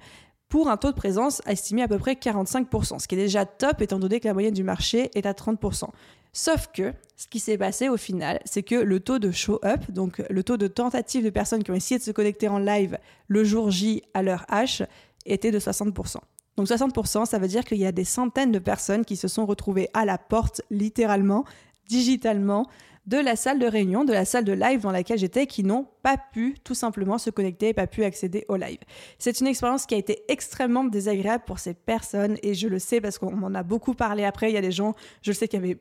pour 0.49 0.69
un 0.69 0.77
taux 0.77 0.91
de 0.91 0.95
présence 0.95 1.41
estimé 1.45 1.81
à 1.81 1.87
peu 1.87 1.97
près 1.97 2.13
45%, 2.13 2.99
ce 2.99 3.07
qui 3.07 3.15
est 3.15 3.17
déjà 3.17 3.45
top 3.45 3.81
étant 3.81 3.99
donné 3.99 4.19
que 4.19 4.27
la 4.27 4.33
moyenne 4.33 4.53
du 4.53 4.63
marché 4.63 5.11
est 5.15 5.25
à 5.25 5.33
30%. 5.33 5.89
Sauf 6.33 6.67
que 6.73 6.93
ce 7.15 7.27
qui 7.27 7.39
s'est 7.39 7.57
passé 7.57 7.89
au 7.89 7.97
final, 7.97 8.39
c'est 8.45 8.63
que 8.63 8.75
le 8.75 8.99
taux 8.99 9.19
de 9.19 9.31
show-up, 9.31 9.89
donc 9.89 10.23
le 10.29 10.43
taux 10.43 10.57
de 10.57 10.67
tentative 10.67 11.23
de 11.23 11.29
personnes 11.29 11.63
qui 11.63 11.71
ont 11.71 11.75
essayé 11.75 11.97
de 11.97 12.03
se 12.03 12.11
connecter 12.11 12.47
en 12.47 12.59
live 12.59 12.97
le 13.27 13.43
jour 13.43 13.71
J 13.71 14.03
à 14.13 14.21
l'heure 14.21 14.45
H, 14.49 14.85
était 15.25 15.51
de 15.51 15.59
60%. 15.59 16.17
Donc 16.55 16.67
60%, 16.67 17.25
ça 17.25 17.39
veut 17.39 17.47
dire 17.47 17.65
qu'il 17.65 17.77
y 17.77 17.85
a 17.85 17.91
des 17.91 18.03
centaines 18.03 18.51
de 18.51 18.59
personnes 18.59 19.05
qui 19.05 19.15
se 19.15 19.27
sont 19.27 19.45
retrouvées 19.45 19.89
à 19.93 20.05
la 20.05 20.17
porte, 20.17 20.61
littéralement, 20.69 21.43
digitalement, 21.87 22.67
de 23.07 23.17
la 23.17 23.35
salle 23.35 23.57
de 23.57 23.65
réunion, 23.65 24.03
de 24.03 24.13
la 24.13 24.25
salle 24.25 24.43
de 24.43 24.51
live 24.51 24.81
dans 24.81 24.91
laquelle 24.91 25.17
j'étais, 25.17 25.47
qui 25.47 25.63
n'ont 25.63 25.87
pas 26.03 26.17
pu 26.17 26.55
tout 26.63 26.75
simplement 26.75 27.17
se 27.17 27.29
connecter 27.29 27.69
et 27.69 27.73
pas 27.73 27.87
pu 27.87 28.03
accéder 28.03 28.45
au 28.49 28.57
live. 28.57 28.79
C'est 29.17 29.39
une 29.39 29.47
expérience 29.47 29.85
qui 29.85 29.95
a 29.95 29.97
été 29.97 30.23
extrêmement 30.27 30.83
désagréable 30.83 31.45
pour 31.47 31.59
ces 31.59 31.73
personnes 31.73 32.37
et 32.43 32.53
je 32.53 32.67
le 32.67 32.79
sais 32.79 33.01
parce 33.01 33.17
qu'on 33.17 33.31
m'en 33.31 33.55
a 33.55 33.63
beaucoup 33.63 33.93
parlé 33.93 34.25
après. 34.25 34.51
Il 34.51 34.53
y 34.53 34.57
a 34.57 34.61
des 34.61 34.71
gens, 34.71 34.93
je 35.21 35.31
le 35.31 35.35
sais, 35.35 35.47
qui 35.47 35.57
avaient 35.57 35.79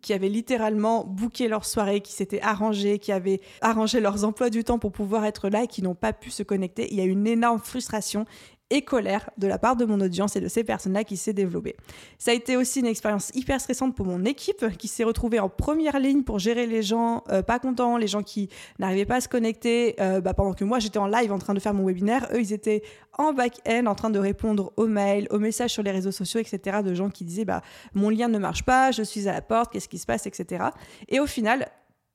qui 0.00 0.14
avaient 0.14 0.30
littéralement 0.30 1.04
booké 1.04 1.48
leur 1.48 1.64
soirée, 1.64 2.00
qui 2.00 2.12
s'étaient 2.12 2.40
arrangés, 2.40 2.98
qui 2.98 3.12
avaient 3.12 3.40
arrangé 3.60 4.00
leurs 4.00 4.24
emplois 4.24 4.48
du 4.48 4.64
temps 4.64 4.78
pour 4.78 4.90
pouvoir 4.90 5.24
être 5.26 5.50
là 5.50 5.64
et 5.64 5.66
qui 5.66 5.82
n'ont 5.82 5.94
pas 5.94 6.12
pu 6.14 6.30
se 6.30 6.42
connecter. 6.42 6.88
Il 6.90 6.98
y 6.98 7.02
a 7.02 7.04
une 7.04 7.26
énorme 7.26 7.60
frustration 7.60 8.24
et 8.72 8.82
colère 8.82 9.28
de 9.36 9.46
la 9.46 9.58
part 9.58 9.76
de 9.76 9.84
mon 9.84 10.00
audience 10.00 10.34
et 10.34 10.40
de 10.40 10.48
ces 10.48 10.64
personnes-là 10.64 11.04
qui 11.04 11.18
s'est 11.18 11.34
développée. 11.34 11.76
Ça 12.18 12.30
a 12.30 12.34
été 12.34 12.56
aussi 12.56 12.80
une 12.80 12.86
expérience 12.86 13.30
hyper 13.34 13.60
stressante 13.60 13.94
pour 13.94 14.06
mon 14.06 14.24
équipe 14.24 14.76
qui 14.78 14.88
s'est 14.88 15.04
retrouvée 15.04 15.38
en 15.40 15.50
première 15.50 16.00
ligne 16.00 16.22
pour 16.22 16.38
gérer 16.38 16.66
les 16.66 16.82
gens 16.82 17.22
euh, 17.30 17.42
pas 17.42 17.58
contents, 17.58 17.98
les 17.98 18.06
gens 18.06 18.22
qui 18.22 18.48
n'arrivaient 18.78 19.04
pas 19.04 19.16
à 19.16 19.20
se 19.20 19.28
connecter 19.28 19.94
euh, 20.00 20.22
bah, 20.22 20.32
pendant 20.32 20.54
que 20.54 20.64
moi 20.64 20.78
j'étais 20.78 20.98
en 20.98 21.06
live 21.06 21.30
en 21.32 21.38
train 21.38 21.52
de 21.52 21.60
faire 21.60 21.74
mon 21.74 21.84
webinaire. 21.84 22.26
Eux, 22.32 22.40
ils 22.40 22.54
étaient 22.54 22.82
en 23.18 23.34
back-end 23.34 23.84
en 23.84 23.94
train 23.94 24.08
de 24.08 24.18
répondre 24.18 24.72
aux 24.78 24.86
mails, 24.86 25.26
aux 25.30 25.38
messages 25.38 25.72
sur 25.72 25.82
les 25.82 25.90
réseaux 25.90 26.10
sociaux, 26.10 26.40
etc. 26.40 26.78
de 26.82 26.94
gens 26.94 27.10
qui 27.10 27.24
disaient 27.24 27.44
bah, 27.44 27.60
mon 27.92 28.08
lien 28.08 28.28
ne 28.28 28.38
marche 28.38 28.62
pas, 28.64 28.90
je 28.90 29.02
suis 29.02 29.28
à 29.28 29.32
la 29.32 29.42
porte, 29.42 29.70
qu'est-ce 29.70 29.88
qui 29.88 29.98
se 29.98 30.06
passe, 30.06 30.26
etc. 30.26 30.64
Et 31.08 31.20
au 31.20 31.26
final, 31.26 31.68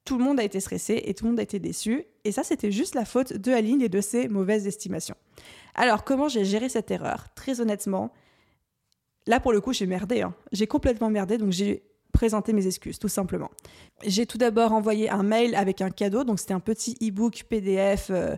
tout 0.08 0.18
le 0.18 0.24
monde 0.24 0.40
a 0.40 0.44
été 0.44 0.62
stressé 0.62 1.02
et 1.04 1.14
tout 1.14 1.26
le 1.26 1.32
monde 1.32 1.40
a 1.42 1.44
été 1.44 1.60
déçu. 1.60 2.06
Et 2.24 2.32
ça, 2.32 2.44
c'était 2.44 2.72
juste 2.72 2.96
la 2.96 3.04
faute 3.04 3.34
de 3.34 3.52
Aline 3.52 3.82
et 3.82 3.90
de 3.90 4.00
ses 4.00 4.30
mauvaises 4.30 4.66
estimations. 4.66 5.16
Alors, 5.76 6.06
comment 6.06 6.30
j'ai 6.30 6.46
géré 6.46 6.70
cette 6.70 6.90
erreur? 6.90 7.28
Très 7.36 7.60
honnêtement, 7.60 8.14
là, 9.28 9.42
pour 9.42 9.52
le 9.52 9.60
coup, 9.60 9.74
j'ai 9.74 9.86
merdé. 9.86 10.22
Hein. 10.22 10.34
J'ai 10.54 10.66
complètement 10.66 11.10
merdé, 11.10 11.38
donc 11.38 11.52
j'ai 11.52 11.84
présenté 12.18 12.52
mes 12.52 12.66
excuses, 12.66 12.98
tout 12.98 13.10
simplement. 13.10 13.52
J'ai 14.04 14.26
tout 14.26 14.40
d'abord 14.40 14.74
envoyé 14.74 15.08
un 15.08 15.22
mail 15.22 15.54
avec 15.54 15.82
un 15.82 15.92
cadeau, 15.92 16.24
donc 16.24 16.40
c'était 16.40 16.56
un 16.56 16.60
petit 16.60 16.96
e-book 17.00 17.44
PDF 17.48 18.08
euh, 18.10 18.36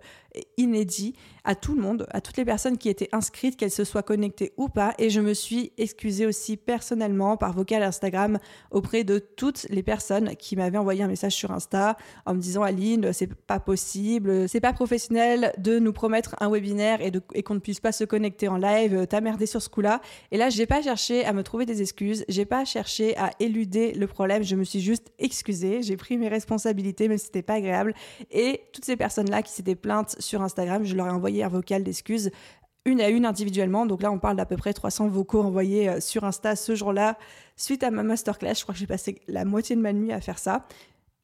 inédit 0.58 1.16
à 1.46 1.56
tout 1.56 1.76
le 1.76 1.82
monde, 1.82 2.06
à 2.12 2.20
toutes 2.20 2.36
les 2.36 2.46
personnes 2.46 2.78
qui 2.78 2.90
étaient 2.90 3.08
inscrites, 3.14 3.56
qu'elles 3.56 3.72
se 3.72 3.86
soient 3.86 4.04
connectées 4.04 4.52
ou 4.58 4.68
pas. 4.68 4.94
Et 5.00 5.10
je 5.10 5.22
me 5.22 5.34
suis 5.34 5.72
excusée 5.78 6.26
aussi 6.26 6.58
personnellement 6.58 7.38
par 7.38 7.54
vocal 7.54 7.82
Instagram 7.82 8.38
auprès 8.70 9.06
de 9.06 9.18
toutes 9.18 9.66
les 9.70 9.82
personnes 9.82 10.36
qui 10.36 10.58
m'avaient 10.58 10.78
envoyé 10.78 11.02
un 11.02 11.08
message 11.08 11.34
sur 11.34 11.52
Insta 11.52 11.96
en 12.26 12.34
me 12.36 12.40
disant 12.40 12.64
Aline, 12.64 13.14
c'est 13.14 13.34
pas 13.34 13.60
possible, 13.62 14.50
c'est 14.50 14.60
pas 14.60 14.74
professionnel 14.74 15.54
de 15.58 15.80
nous 15.80 15.94
promettre 15.94 16.36
un 16.42 16.50
webinaire 16.50 17.02
et, 17.02 17.12
et 17.34 17.44
qu'on 17.44 17.56
ne 17.56 17.60
puisse 17.60 17.80
pas 17.80 17.94
se 17.94 18.04
connecter 18.04 18.50
en 18.50 18.58
live, 18.58 19.08
t'as 19.10 19.22
merdé 19.22 19.46
sur 19.46 19.62
ce 19.62 19.70
coup-là. 19.70 20.02
Et 20.32 20.38
là, 20.38 20.50
j'ai 20.50 20.66
pas 20.66 20.82
cherché 20.82 21.26
à 21.26 21.32
me 21.32 21.44
trouver 21.44 21.66
des 21.66 21.82
excuses, 21.82 22.26
j'ai 22.28 22.46
pas 22.46 22.66
cherché 22.66 23.18
à 23.18 23.32
éluder 23.40 23.69
le 23.74 24.06
problème, 24.06 24.44
je 24.44 24.56
me 24.56 24.64
suis 24.64 24.80
juste 24.80 25.12
excusée, 25.20 25.82
j'ai 25.82 25.98
pris 25.98 26.18
mes 26.18 26.28
responsabilités, 26.28 27.08
mais 27.08 27.18
c'était 27.18 27.42
pas 27.42 27.56
agréable. 27.56 27.94
Et 28.32 28.62
toutes 28.74 28.86
ces 28.86 28.96
personnes-là 28.96 29.42
qui 29.44 29.52
s'étaient 29.52 29.76
plaintes 29.76 30.16
sur 30.20 30.42
Instagram, 30.42 30.84
je 30.84 30.96
leur 30.96 31.08
ai 31.08 31.12
envoyé 31.12 31.44
un 31.44 31.50
vocal 31.50 31.84
d'excuses 31.84 32.32
une 32.86 33.02
à 33.02 33.10
une 33.10 33.26
individuellement. 33.26 33.86
Donc 33.86 34.02
là, 34.02 34.12
on 34.12 34.20
parle 34.20 34.38
d'à 34.38 34.46
peu 34.46 34.58
près 34.58 34.74
300 34.74 35.08
vocaux 35.08 35.42
envoyés 35.42 35.90
euh, 35.90 36.00
sur 36.00 36.24
Insta 36.24 36.56
ce 36.56 36.76
jour-là, 36.76 37.18
suite 37.56 37.84
à 37.84 37.92
ma 37.92 38.04
masterclass. 38.04 38.56
Je 38.56 38.64
crois 38.64 38.74
que 38.74 38.80
j'ai 38.80 38.88
passé 38.88 39.22
la 39.28 39.46
moitié 39.46 39.76
de 39.76 39.82
ma 39.82 39.94
nuit 39.94 40.12
à 40.12 40.22
faire 40.22 40.40
ça. 40.40 40.66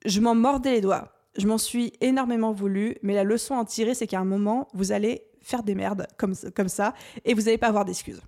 Je 0.05 0.19
m'en 0.19 0.35
mordais 0.35 0.71
les 0.71 0.81
doigts. 0.81 1.11
Je 1.37 1.47
m'en 1.47 1.57
suis 1.57 1.93
énormément 2.01 2.51
voulu, 2.51 2.97
mais 3.01 3.13
la 3.13 3.23
leçon 3.23 3.55
à 3.55 3.59
en 3.59 3.65
tirer, 3.65 3.93
c'est 3.93 4.07
qu'à 4.07 4.19
un 4.19 4.25
moment, 4.25 4.67
vous 4.73 4.91
allez 4.91 5.23
faire 5.41 5.63
des 5.63 5.75
merdes 5.75 6.07
comme, 6.17 6.33
comme 6.55 6.69
ça 6.69 6.93
et 7.23 7.33
vous 7.33 7.43
n'allez 7.43 7.57
pas 7.57 7.67
avoir 7.67 7.85
d'excuses 7.85 8.21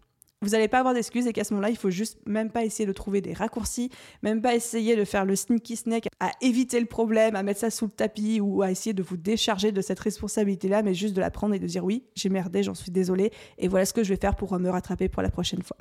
vous 0.44 0.50
n'allez 0.50 0.68
pas 0.68 0.80
avoir 0.80 0.94
d'excuses 0.94 1.26
et 1.26 1.34
qu'à 1.34 1.44
ce 1.44 1.54
moment-là, 1.54 1.72
il 1.72 1.78
faut 1.78 1.90
juste 1.90 2.20
même 2.28 2.52
pas 2.52 2.64
essayer 2.64 2.86
de 2.86 2.94
trouver 2.94 3.22
des 3.22 3.34
raccourcis, 3.34 3.90
même 4.22 4.42
pas 4.42 4.54
essayer 4.54 4.96
de 4.96 5.04
faire 5.04 5.26
le 5.26 5.36
sneaky 5.36 5.76
snake 5.76 6.08
à 6.20 6.32
éviter 6.42 6.80
le 6.80 6.86
problème, 6.86 7.36
à 7.36 7.42
mettre 7.42 7.60
ça 7.60 7.72
sous 7.72 7.86
le 7.86 7.92
tapis 7.92 8.40
ou 8.40 8.62
à 8.62 8.70
essayer 8.70 8.94
de 8.94 9.02
vous 9.02 9.18
décharger 9.18 9.72
de 9.72 9.82
cette 9.82 10.00
responsabilité-là, 10.00 10.84
mais 10.84 10.94
juste 10.94 11.16
de 11.16 11.22
la 11.22 11.32
prendre 11.32 11.56
et 11.56 11.60
de 11.60 11.66
dire 11.66 11.84
oui, 11.84 12.04
j'ai 12.14 12.30
merdé, 12.30 12.62
j'en 12.62 12.76
suis 12.76 12.92
désolé 12.92 13.32
et 13.58 13.68
voilà 13.68 13.86
ce 13.86 13.94
que 13.94 14.04
je 14.04 14.10
vais 14.10 14.20
faire 14.20 14.36
pour 14.36 14.58
me 14.60 14.70
rattraper 14.70 15.10
pour 15.10 15.24
la 15.24 15.30
prochaine 15.30 15.64
fois. 15.64 15.78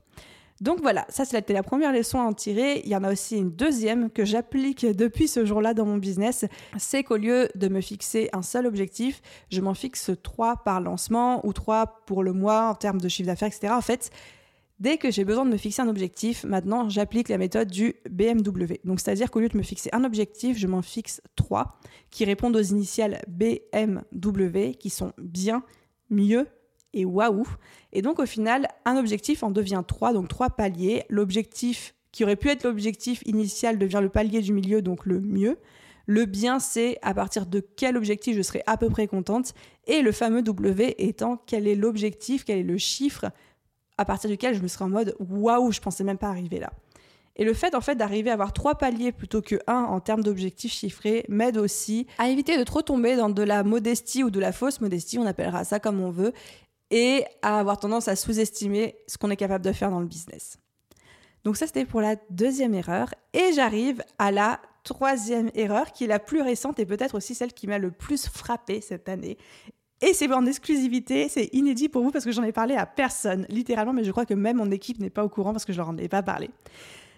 Donc 0.62 0.80
voilà, 0.80 1.04
ça 1.10 1.26
c'était 1.26 1.52
la 1.52 1.62
première 1.62 1.92
leçon 1.92 2.18
à 2.18 2.22
en 2.22 2.32
tirer. 2.32 2.80
Il 2.84 2.90
y 2.90 2.96
en 2.96 3.04
a 3.04 3.12
aussi 3.12 3.36
une 3.36 3.50
deuxième 3.50 4.10
que 4.10 4.24
j'applique 4.24 4.86
depuis 4.86 5.28
ce 5.28 5.44
jour-là 5.44 5.74
dans 5.74 5.84
mon 5.84 5.98
business. 5.98 6.46
C'est 6.78 7.04
qu'au 7.04 7.18
lieu 7.18 7.50
de 7.56 7.68
me 7.68 7.82
fixer 7.82 8.30
un 8.32 8.40
seul 8.40 8.66
objectif, 8.66 9.20
je 9.50 9.60
m'en 9.60 9.74
fixe 9.74 10.12
trois 10.22 10.56
par 10.56 10.80
lancement 10.80 11.46
ou 11.46 11.52
trois 11.52 12.02
pour 12.06 12.22
le 12.22 12.32
mois 12.32 12.70
en 12.70 12.74
termes 12.74 13.02
de 13.02 13.08
chiffre 13.08 13.26
d'affaires, 13.26 13.48
etc. 13.48 13.74
En 13.76 13.82
fait, 13.82 14.10
Dès 14.78 14.98
que 14.98 15.10
j'ai 15.10 15.24
besoin 15.24 15.46
de 15.46 15.50
me 15.50 15.56
fixer 15.56 15.80
un 15.80 15.88
objectif, 15.88 16.44
maintenant 16.44 16.90
j'applique 16.90 17.30
la 17.30 17.38
méthode 17.38 17.70
du 17.70 17.94
BMW. 18.10 18.74
Donc 18.84 19.00
c'est-à-dire 19.00 19.30
qu'au 19.30 19.40
lieu 19.40 19.48
de 19.48 19.56
me 19.56 19.62
fixer 19.62 19.88
un 19.92 20.04
objectif, 20.04 20.58
je 20.58 20.66
m'en 20.66 20.82
fixe 20.82 21.22
trois 21.34 21.78
qui 22.10 22.26
répondent 22.26 22.56
aux 22.56 22.62
initiales 22.62 23.22
BMW 23.26 24.72
qui 24.78 24.90
sont 24.90 25.12
bien, 25.16 25.62
mieux 26.10 26.46
et 26.92 27.06
waouh. 27.06 27.46
Et 27.94 28.02
donc 28.02 28.18
au 28.18 28.26
final, 28.26 28.68
un 28.84 28.98
objectif 28.98 29.42
en 29.42 29.50
devient 29.50 29.82
trois, 29.86 30.12
donc 30.12 30.28
trois 30.28 30.50
paliers. 30.50 31.04
L'objectif 31.08 31.94
qui 32.12 32.24
aurait 32.24 32.36
pu 32.36 32.50
être 32.50 32.64
l'objectif 32.64 33.22
initial 33.24 33.78
devient 33.78 34.00
le 34.02 34.10
palier 34.10 34.42
du 34.42 34.52
milieu, 34.52 34.82
donc 34.82 35.06
le 35.06 35.20
mieux. 35.20 35.58
Le 36.06 36.24
bien, 36.24 36.60
c'est 36.60 36.98
à 37.02 37.14
partir 37.14 37.46
de 37.46 37.60
quel 37.60 37.96
objectif 37.96 38.36
je 38.36 38.42
serai 38.42 38.62
à 38.66 38.76
peu 38.76 38.88
près 38.88 39.06
contente. 39.06 39.54
Et 39.86 40.02
le 40.02 40.12
fameux 40.12 40.42
W 40.42 40.94
étant 40.98 41.42
quel 41.46 41.66
est 41.66 41.74
l'objectif, 41.74 42.44
quel 42.44 42.58
est 42.58 42.62
le 42.62 42.78
chiffre 42.78 43.26
à 43.98 44.04
partir 44.04 44.30
duquel 44.30 44.54
je 44.54 44.62
me 44.62 44.68
serais 44.68 44.84
en 44.84 44.88
mode 44.88 45.16
waouh, 45.18 45.72
je 45.72 45.80
pensais 45.80 46.04
même 46.04 46.18
pas 46.18 46.28
arriver 46.28 46.58
là. 46.58 46.72
Et 47.36 47.44
le 47.44 47.52
fait 47.52 47.74
en 47.74 47.80
fait 47.80 47.96
d'arriver 47.96 48.30
à 48.30 48.32
avoir 48.32 48.52
trois 48.52 48.76
paliers 48.76 49.12
plutôt 49.12 49.42
que 49.42 49.56
un 49.66 49.82
en 49.84 50.00
termes 50.00 50.22
d'objectifs 50.22 50.72
chiffrés 50.72 51.24
m'aide 51.28 51.58
aussi 51.58 52.06
à 52.18 52.28
éviter 52.28 52.56
de 52.56 52.64
trop 52.64 52.82
tomber 52.82 53.16
dans 53.16 53.28
de 53.28 53.42
la 53.42 53.62
modestie 53.62 54.24
ou 54.24 54.30
de 54.30 54.40
la 54.40 54.52
fausse 54.52 54.80
modestie, 54.80 55.18
on 55.18 55.26
appellera 55.26 55.64
ça 55.64 55.78
comme 55.78 56.00
on 56.00 56.10
veut, 56.10 56.32
et 56.90 57.24
à 57.42 57.58
avoir 57.58 57.78
tendance 57.78 58.08
à 58.08 58.16
sous-estimer 58.16 58.96
ce 59.06 59.18
qu'on 59.18 59.30
est 59.30 59.36
capable 59.36 59.64
de 59.64 59.72
faire 59.72 59.90
dans 59.90 60.00
le 60.00 60.06
business. 60.06 60.58
Donc 61.44 61.56
ça 61.56 61.66
c'était 61.66 61.84
pour 61.84 62.00
la 62.00 62.16
deuxième 62.30 62.74
erreur 62.74 63.14
et 63.34 63.52
j'arrive 63.54 64.02
à 64.18 64.32
la 64.32 64.60
troisième 64.82 65.50
erreur 65.54 65.92
qui 65.92 66.04
est 66.04 66.08
la 66.08 66.18
plus 66.18 66.40
récente 66.40 66.78
et 66.78 66.86
peut-être 66.86 67.16
aussi 67.16 67.34
celle 67.34 67.52
qui 67.52 67.66
m'a 67.66 67.78
le 67.78 67.90
plus 67.90 68.28
frappé 68.28 68.80
cette 68.80 69.08
année 69.08 69.36
et 70.02 70.12
c'est 70.12 70.30
en 70.32 70.44
exclusivité, 70.44 71.28
c'est 71.28 71.48
inédit 71.52 71.88
pour 71.88 72.02
vous 72.02 72.10
parce 72.10 72.24
que 72.24 72.32
j'en 72.32 72.42
ai 72.42 72.52
parlé 72.52 72.74
à 72.74 72.84
personne, 72.84 73.46
littéralement, 73.48 73.92
mais 73.92 74.04
je 74.04 74.10
crois 74.10 74.26
que 74.26 74.34
même 74.34 74.58
mon 74.58 74.70
équipe 74.70 74.98
n'est 74.98 75.10
pas 75.10 75.24
au 75.24 75.28
courant 75.28 75.52
parce 75.52 75.64
que 75.64 75.72
je 75.72 75.78
leur 75.78 75.88
en 75.88 75.96
ai 75.96 76.08
pas 76.08 76.22
parlé. 76.22 76.50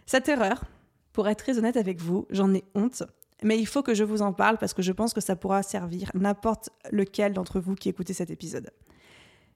Cette 0.07 0.29
erreur, 0.29 0.65
pour 1.13 1.29
être 1.29 1.43
très 1.43 1.59
honnête 1.59 1.77
avec 1.77 2.01
vous, 2.01 2.27
j'en 2.31 2.55
ai 2.55 2.65
honte, 2.75 3.03
mais 3.43 3.59
il 3.59 3.67
faut 3.67 3.83
que 3.83 3.95
je 3.95 4.05
vous 4.05 4.23
en 4.23 4.33
parle 4.33 4.59
parce 4.59 4.75
que 4.75 4.83
je 4.83 4.93
pense 4.93 5.13
que 5.13 5.21
ça 5.21 5.35
pourra 5.35 5.63
servir 5.63 6.11
n'importe 6.15 6.71
lequel 6.91 7.33
d'entre 7.33 7.61
vous 7.61 7.75
qui 7.75 7.89
écoutez 7.89 8.13
cet 8.13 8.31
épisode. 8.31 8.71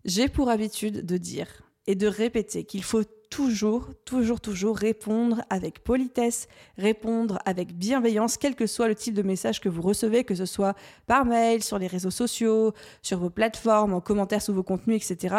J'ai 0.05 0.29
pour 0.29 0.49
habitude 0.49 1.07
de 1.07 1.17
dire 1.17 1.62
et 1.87 1.95
de 1.95 2.07
répéter 2.07 2.64
qu'il 2.64 2.83
faut 2.83 3.02
toujours, 3.33 3.89
toujours, 4.05 4.43
toujours 4.43 4.77
répondre 4.77 5.41
avec 5.49 5.83
politesse, 5.83 6.49
répondre 6.77 7.39
avec 7.47 7.75
bienveillance, 7.75 8.37
quel 8.37 8.55
que 8.55 8.67
soit 8.67 8.89
le 8.89 8.95
type 8.95 9.15
de 9.15 9.23
message 9.23 9.59
que 9.59 9.71
vous 9.71 9.81
recevez, 9.81 10.23
que 10.23 10.35
ce 10.35 10.45
soit 10.45 10.75
par 11.07 11.25
mail, 11.25 11.62
sur 11.62 11.79
les 11.79 11.87
réseaux 11.87 12.11
sociaux, 12.11 12.75
sur 13.01 13.19
vos 13.19 13.31
plateformes, 13.31 13.95
en 13.95 14.03
commentaire 14.03 14.43
sous 14.43 14.53
vos 14.53 14.62
contenus, 14.62 14.97
etc. 14.97 15.35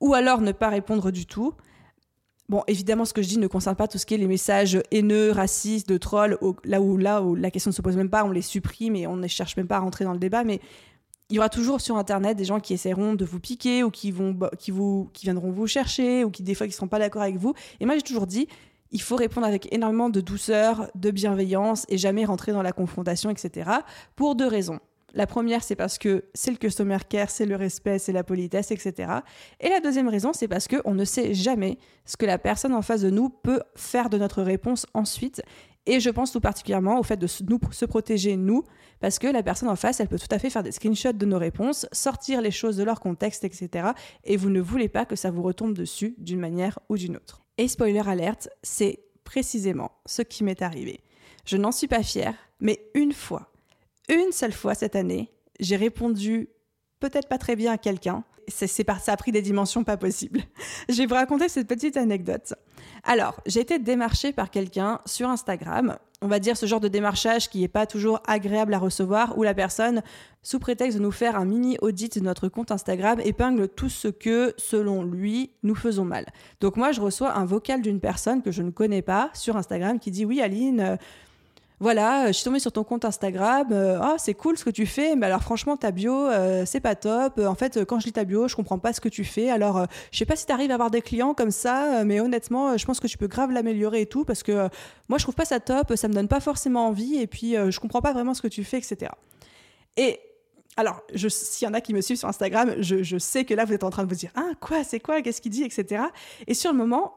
Ou 0.00 0.14
alors 0.14 0.40
ne 0.40 0.50
pas 0.50 0.70
répondre 0.70 1.12
du 1.12 1.24
tout. 1.24 1.54
Bon, 2.48 2.64
évidemment, 2.66 3.04
ce 3.04 3.14
que 3.14 3.22
je 3.22 3.28
dis 3.28 3.38
ne 3.38 3.46
concerne 3.46 3.76
pas 3.76 3.86
tout 3.86 3.98
ce 3.98 4.06
qui 4.06 4.14
est 4.14 4.18
les 4.18 4.26
messages 4.26 4.80
haineux, 4.90 5.30
racistes, 5.30 5.88
de 5.88 5.98
trolls, 5.98 6.38
là 6.64 6.82
où, 6.82 6.96
la 7.36 7.50
question 7.52 7.70
ne 7.70 7.74
se 7.74 7.82
pose 7.82 7.96
même 7.96 8.10
pas, 8.10 8.24
on 8.24 8.32
les 8.32 8.42
supprime 8.42 8.96
et 8.96 9.06
on 9.06 9.16
ne 9.16 9.28
cherche 9.28 9.56
même 9.56 9.68
pas 9.68 9.76
à 9.76 9.80
rentrer 9.80 10.04
dans 10.04 10.12
le 10.12 10.18
débat, 10.18 10.42
mais 10.42 10.60
il 11.28 11.36
y 11.36 11.38
aura 11.38 11.48
toujours 11.48 11.80
sur 11.80 11.96
internet 11.96 12.36
des 12.36 12.44
gens 12.44 12.60
qui 12.60 12.74
essaieront 12.74 13.14
de 13.14 13.24
vous 13.24 13.40
piquer 13.40 13.82
ou 13.82 13.90
qui 13.90 14.12
viendront 14.12 15.50
vous 15.50 15.66
chercher 15.66 16.24
ou 16.24 16.30
qui 16.30 16.42
des 16.42 16.54
fois 16.54 16.66
qui 16.66 16.72
seront 16.72 16.88
pas 16.88 16.98
d'accord 16.98 17.22
avec 17.22 17.36
vous 17.36 17.54
et 17.80 17.86
moi 17.86 17.96
j'ai 17.96 18.02
toujours 18.02 18.26
dit 18.26 18.48
il 18.92 19.02
faut 19.02 19.16
répondre 19.16 19.46
avec 19.46 19.72
énormément 19.72 20.10
de 20.10 20.20
douceur, 20.20 20.90
de 20.94 21.10
bienveillance 21.10 21.84
et 21.88 21.98
jamais 21.98 22.24
rentrer 22.24 22.52
dans 22.52 22.62
la 22.62 22.72
confrontation, 22.72 23.30
etc. 23.30 23.70
Pour 24.14 24.36
deux 24.36 24.46
raisons. 24.46 24.78
La 25.14 25.26
première, 25.26 25.64
c'est 25.64 25.76
parce 25.76 25.98
que 25.98 26.24
c'est 26.34 26.50
le 26.50 26.58
customer 26.58 26.98
care, 27.08 27.30
c'est 27.30 27.46
le 27.46 27.56
respect, 27.56 27.98
c'est 27.98 28.12
la 28.12 28.22
politesse, 28.22 28.70
etc. 28.70 29.10
Et 29.60 29.70
la 29.70 29.80
deuxième 29.80 30.08
raison, 30.08 30.32
c'est 30.34 30.46
parce 30.46 30.68
qu'on 30.68 30.94
ne 30.94 31.04
sait 31.04 31.32
jamais 31.32 31.78
ce 32.04 32.16
que 32.16 32.26
la 32.26 32.38
personne 32.38 32.74
en 32.74 32.82
face 32.82 33.00
de 33.00 33.10
nous 33.10 33.30
peut 33.30 33.60
faire 33.74 34.10
de 34.10 34.18
notre 34.18 34.42
réponse 34.42 34.86
ensuite. 34.92 35.42
Et 35.86 36.00
je 36.00 36.10
pense 36.10 36.32
tout 36.32 36.40
particulièrement 36.40 36.98
au 36.98 37.02
fait 37.04 37.16
de 37.16 37.28
nous, 37.48 37.60
se 37.70 37.84
protéger, 37.84 38.36
nous, 38.36 38.64
parce 39.00 39.18
que 39.18 39.28
la 39.28 39.42
personne 39.42 39.68
en 39.68 39.76
face, 39.76 40.00
elle 40.00 40.08
peut 40.08 40.18
tout 40.18 40.32
à 40.32 40.38
fait 40.38 40.50
faire 40.50 40.64
des 40.64 40.72
screenshots 40.72 41.12
de 41.12 41.26
nos 41.26 41.38
réponses, 41.38 41.86
sortir 41.92 42.40
les 42.40 42.50
choses 42.50 42.76
de 42.76 42.82
leur 42.82 43.00
contexte, 43.00 43.44
etc. 43.44 43.90
Et 44.24 44.36
vous 44.36 44.50
ne 44.50 44.60
voulez 44.60 44.88
pas 44.88 45.04
que 45.04 45.14
ça 45.14 45.30
vous 45.30 45.42
retombe 45.42 45.74
dessus 45.74 46.16
d'une 46.18 46.40
manière 46.40 46.78
ou 46.88 46.96
d'une 46.96 47.16
autre. 47.16 47.42
Et 47.56 47.68
spoiler 47.68 48.02
alerte, 48.06 48.48
c'est 48.62 49.00
précisément 49.24 49.92
ce 50.06 50.22
qui 50.22 50.44
m'est 50.44 50.62
arrivé. 50.62 51.00
Je 51.44 51.56
n'en 51.56 51.72
suis 51.72 51.88
pas 51.88 52.02
fière, 52.02 52.34
mais 52.60 52.80
une 52.94 53.12
fois, 53.12 53.52
une 54.08 54.32
seule 54.32 54.52
fois 54.52 54.74
cette 54.74 54.96
année, 54.96 55.30
j'ai 55.60 55.76
répondu 55.76 56.48
peut-être 57.00 57.28
pas 57.28 57.38
très 57.38 57.54
bien 57.54 57.72
à 57.72 57.78
quelqu'un. 57.78 58.24
C'est, 58.48 58.68
ça 58.68 59.12
a 59.12 59.16
pris 59.16 59.32
des 59.32 59.42
dimensions 59.42 59.84
pas 59.84 59.96
possibles. 59.96 60.40
je 60.88 60.94
vais 60.94 61.06
vous 61.06 61.14
raconter 61.14 61.48
cette 61.48 61.68
petite 61.68 61.96
anecdote. 61.96 62.54
Alors, 63.08 63.40
j'ai 63.46 63.60
été 63.60 63.78
démarchée 63.78 64.32
par 64.32 64.50
quelqu'un 64.50 65.00
sur 65.06 65.28
Instagram. 65.28 65.96
On 66.22 66.26
va 66.26 66.40
dire 66.40 66.56
ce 66.56 66.66
genre 66.66 66.80
de 66.80 66.88
démarchage 66.88 67.48
qui 67.48 67.60
n'est 67.60 67.68
pas 67.68 67.86
toujours 67.86 68.20
agréable 68.26 68.74
à 68.74 68.78
recevoir, 68.78 69.38
où 69.38 69.44
la 69.44 69.54
personne, 69.54 70.02
sous 70.42 70.58
prétexte 70.58 70.98
de 70.98 71.02
nous 71.02 71.12
faire 71.12 71.36
un 71.36 71.44
mini 71.44 71.78
audit 71.82 72.18
de 72.18 72.24
notre 72.24 72.48
compte 72.48 72.72
Instagram, 72.72 73.20
épingle 73.20 73.68
tout 73.68 73.88
ce 73.88 74.08
que, 74.08 74.54
selon 74.56 75.04
lui, 75.04 75.52
nous 75.62 75.76
faisons 75.76 76.04
mal. 76.04 76.26
Donc 76.60 76.76
moi, 76.76 76.90
je 76.90 77.00
reçois 77.00 77.36
un 77.36 77.44
vocal 77.44 77.80
d'une 77.80 78.00
personne 78.00 78.42
que 78.42 78.50
je 78.50 78.62
ne 78.62 78.70
connais 78.70 79.02
pas 79.02 79.30
sur 79.34 79.56
Instagram 79.56 80.00
qui 80.00 80.10
dit 80.10 80.24
oui, 80.24 80.40
Aline, 80.40 80.98
voilà, 81.78 82.24
euh, 82.24 82.26
je 82.28 82.32
suis 82.32 82.44
tombée 82.44 82.58
sur 82.58 82.72
ton 82.72 82.84
compte 82.84 83.04
Instagram, 83.04 83.68
euh, 83.70 84.00
oh, 84.02 84.14
c'est 84.16 84.32
cool 84.32 84.56
ce 84.56 84.64
que 84.64 84.70
tu 84.70 84.86
fais, 84.86 85.14
mais 85.14 85.26
alors 85.26 85.42
franchement 85.42 85.76
ta 85.76 85.90
bio 85.90 86.14
euh, 86.14 86.64
c'est 86.64 86.80
pas 86.80 86.94
top. 86.94 87.38
En 87.38 87.54
fait, 87.54 87.84
quand 87.84 88.00
je 88.00 88.06
lis 88.06 88.12
ta 88.12 88.24
bio, 88.24 88.48
je 88.48 88.56
comprends 88.56 88.78
pas 88.78 88.94
ce 88.94 89.00
que 89.00 89.10
tu 89.10 89.24
fais. 89.24 89.50
Alors, 89.50 89.86
je 90.10 90.18
sais 90.18 90.24
pas 90.24 90.36
si 90.36 90.46
tu 90.46 90.52
à 90.52 90.56
avoir 90.56 90.90
des 90.90 91.02
clients 91.02 91.34
comme 91.34 91.50
ça, 91.50 92.02
mais 92.04 92.20
honnêtement, 92.20 92.78
je 92.78 92.86
pense 92.86 92.98
que 92.98 93.06
tu 93.06 93.18
peux 93.18 93.26
grave 93.26 93.50
l'améliorer 93.50 94.02
et 94.02 94.06
tout 94.06 94.24
parce 94.24 94.42
que 94.42 94.68
moi 95.08 95.18
je 95.18 95.24
trouve 95.24 95.34
pas 95.34 95.44
ça 95.44 95.60
top, 95.60 95.94
ça 95.96 96.08
me 96.08 96.14
donne 96.14 96.28
pas 96.28 96.40
forcément 96.40 96.86
envie 96.86 97.16
et 97.16 97.26
puis 97.26 97.54
je 97.54 97.78
comprends 97.78 98.00
pas 98.00 98.12
vraiment 98.12 98.32
ce 98.32 98.40
que 98.40 98.48
tu 98.48 98.64
fais, 98.64 98.78
etc. 98.78 99.12
Et 99.98 100.18
alors, 100.78 101.02
s'il 101.14 101.66
y 101.66 101.70
en 101.70 101.74
a 101.74 101.80
qui 101.80 101.92
me 101.92 102.00
suivent 102.00 102.18
sur 102.18 102.28
Instagram, 102.28 102.74
je, 102.78 103.02
je, 103.02 103.18
sais 103.18 103.44
que 103.44 103.54
là, 103.54 103.64
vous 103.64 103.72
êtes 103.72 103.84
en 103.84 103.90
train 103.90 104.04
de 104.04 104.08
vous 104.08 104.14
dire 104.14 104.30
Ah, 104.34 104.50
quoi, 104.60 104.84
c'est 104.84 105.00
quoi, 105.00 105.22
qu'est-ce 105.22 105.40
qu'il 105.40 105.52
dit, 105.52 105.62
etc. 105.62 106.04
Et 106.46 106.54
sur 106.54 106.70
le 106.70 106.76
moment, 106.76 107.14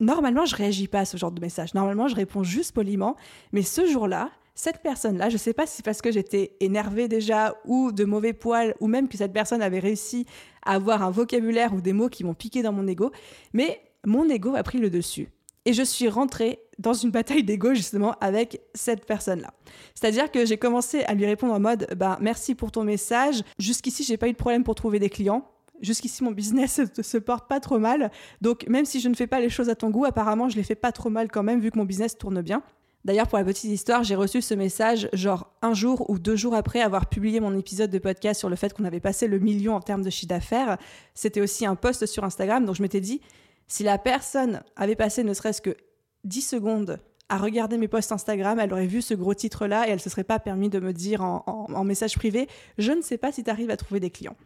normalement, 0.00 0.44
je 0.44 0.56
réagis 0.56 0.88
pas 0.88 1.00
à 1.00 1.04
ce 1.04 1.16
genre 1.16 1.32
de 1.32 1.40
message. 1.40 1.74
Normalement, 1.74 2.08
je 2.08 2.14
réponds 2.14 2.42
juste 2.42 2.72
poliment. 2.72 3.16
Mais 3.52 3.62
ce 3.62 3.86
jour-là, 3.86 4.30
cette 4.54 4.80
personne-là, 4.82 5.28
je 5.28 5.34
ne 5.34 5.38
sais 5.38 5.52
pas 5.52 5.66
si 5.66 5.76
c'est 5.76 5.84
parce 5.84 6.00
que 6.00 6.10
j'étais 6.10 6.56
énervée 6.60 7.08
déjà 7.08 7.54
ou 7.66 7.92
de 7.92 8.04
mauvais 8.04 8.32
poil 8.32 8.74
ou 8.80 8.86
même 8.86 9.06
que 9.06 9.18
cette 9.18 9.32
personne 9.32 9.60
avait 9.60 9.78
réussi 9.78 10.26
à 10.64 10.72
avoir 10.72 11.02
un 11.02 11.10
vocabulaire 11.10 11.74
ou 11.74 11.80
des 11.82 11.92
mots 11.92 12.08
qui 12.08 12.24
m'ont 12.24 12.34
piqué 12.34 12.62
dans 12.62 12.72
mon 12.72 12.86
ego, 12.86 13.12
mais 13.52 13.80
mon 14.06 14.28
ego 14.28 14.54
a 14.54 14.62
pris 14.62 14.78
le 14.78 14.88
dessus. 14.88 15.28
Et 15.66 15.72
je 15.72 15.82
suis 15.82 16.08
rentrée 16.08 16.60
dans 16.78 16.94
une 16.94 17.10
bataille 17.10 17.42
d'ego 17.42 17.74
justement 17.74 18.12
avec 18.20 18.62
cette 18.72 19.04
personne-là. 19.04 19.52
C'est-à-dire 19.94 20.30
que 20.30 20.46
j'ai 20.46 20.56
commencé 20.56 21.02
à 21.04 21.14
lui 21.14 21.26
répondre 21.26 21.52
en 21.52 21.60
mode 21.60 21.88
bah, 21.96 22.16
merci 22.22 22.54
pour 22.54 22.70
ton 22.70 22.84
message. 22.84 23.42
Jusqu'ici, 23.58 24.04
j'ai 24.04 24.16
pas 24.16 24.28
eu 24.28 24.32
de 24.32 24.38
problème 24.38 24.64
pour 24.64 24.74
trouver 24.74 25.00
des 25.00 25.10
clients 25.10 25.46
jusqu'ici 25.80 26.24
mon 26.24 26.32
business 26.32 26.80
se 27.02 27.18
porte 27.18 27.48
pas 27.48 27.60
trop 27.60 27.78
mal. 27.78 28.10
Donc 28.40 28.66
même 28.68 28.84
si 28.84 29.00
je 29.00 29.08
ne 29.08 29.14
fais 29.14 29.26
pas 29.26 29.40
les 29.40 29.50
choses 29.50 29.68
à 29.68 29.74
ton 29.74 29.90
goût, 29.90 30.04
apparemment 30.04 30.48
je 30.48 30.56
les 30.56 30.62
fais 30.62 30.74
pas 30.74 30.92
trop 30.92 31.10
mal 31.10 31.30
quand 31.30 31.42
même 31.42 31.60
vu 31.60 31.70
que 31.70 31.78
mon 31.78 31.84
business 31.84 32.16
tourne 32.18 32.42
bien. 32.42 32.62
D'ailleurs, 33.06 33.28
pour 33.28 33.38
la 33.38 33.44
petite 33.44 33.70
histoire, 33.70 34.02
j'ai 34.02 34.16
reçu 34.16 34.42
ce 34.42 34.52
message 34.52 35.08
genre 35.12 35.54
un 35.62 35.74
jour 35.74 36.10
ou 36.10 36.18
deux 36.18 36.34
jours 36.34 36.56
après 36.56 36.80
avoir 36.80 37.08
publié 37.08 37.38
mon 37.38 37.56
épisode 37.56 37.88
de 37.88 38.00
podcast 38.00 38.40
sur 38.40 38.48
le 38.48 38.56
fait 38.56 38.74
qu'on 38.74 38.84
avait 38.84 38.98
passé 38.98 39.28
le 39.28 39.38
million 39.38 39.76
en 39.76 39.80
termes 39.80 40.02
de 40.02 40.10
chiffre 40.10 40.30
d'affaires. 40.30 40.76
C'était 41.14 41.40
aussi 41.40 41.64
un 41.64 41.76
post 41.76 42.04
sur 42.06 42.24
Instagram, 42.24 42.64
donc 42.64 42.74
je 42.74 42.82
m'étais 42.82 43.00
dit, 43.00 43.20
si 43.68 43.84
la 43.84 43.98
personne 43.98 44.60
avait 44.74 44.96
passé 44.96 45.22
ne 45.22 45.34
serait-ce 45.34 45.62
que 45.62 45.76
10 46.24 46.42
secondes 46.42 46.98
à 47.28 47.38
regarder 47.38 47.78
mes 47.78 47.86
posts 47.86 48.10
Instagram, 48.10 48.58
elle 48.58 48.72
aurait 48.72 48.88
vu 48.88 49.00
ce 49.02 49.14
gros 49.14 49.34
titre-là 49.34 49.86
et 49.86 49.92
elle 49.92 50.00
se 50.00 50.10
serait 50.10 50.24
pas 50.24 50.40
permis 50.40 50.68
de 50.68 50.80
me 50.80 50.92
dire 50.92 51.22
en, 51.22 51.44
en 51.46 51.84
message 51.84 52.16
privé, 52.16 52.48
je 52.76 52.90
ne 52.90 53.02
sais 53.02 53.18
pas 53.18 53.30
si 53.30 53.44
tu 53.44 53.50
arrives 53.50 53.70
à 53.70 53.76
trouver 53.76 54.00
des 54.00 54.10
clients. 54.10 54.36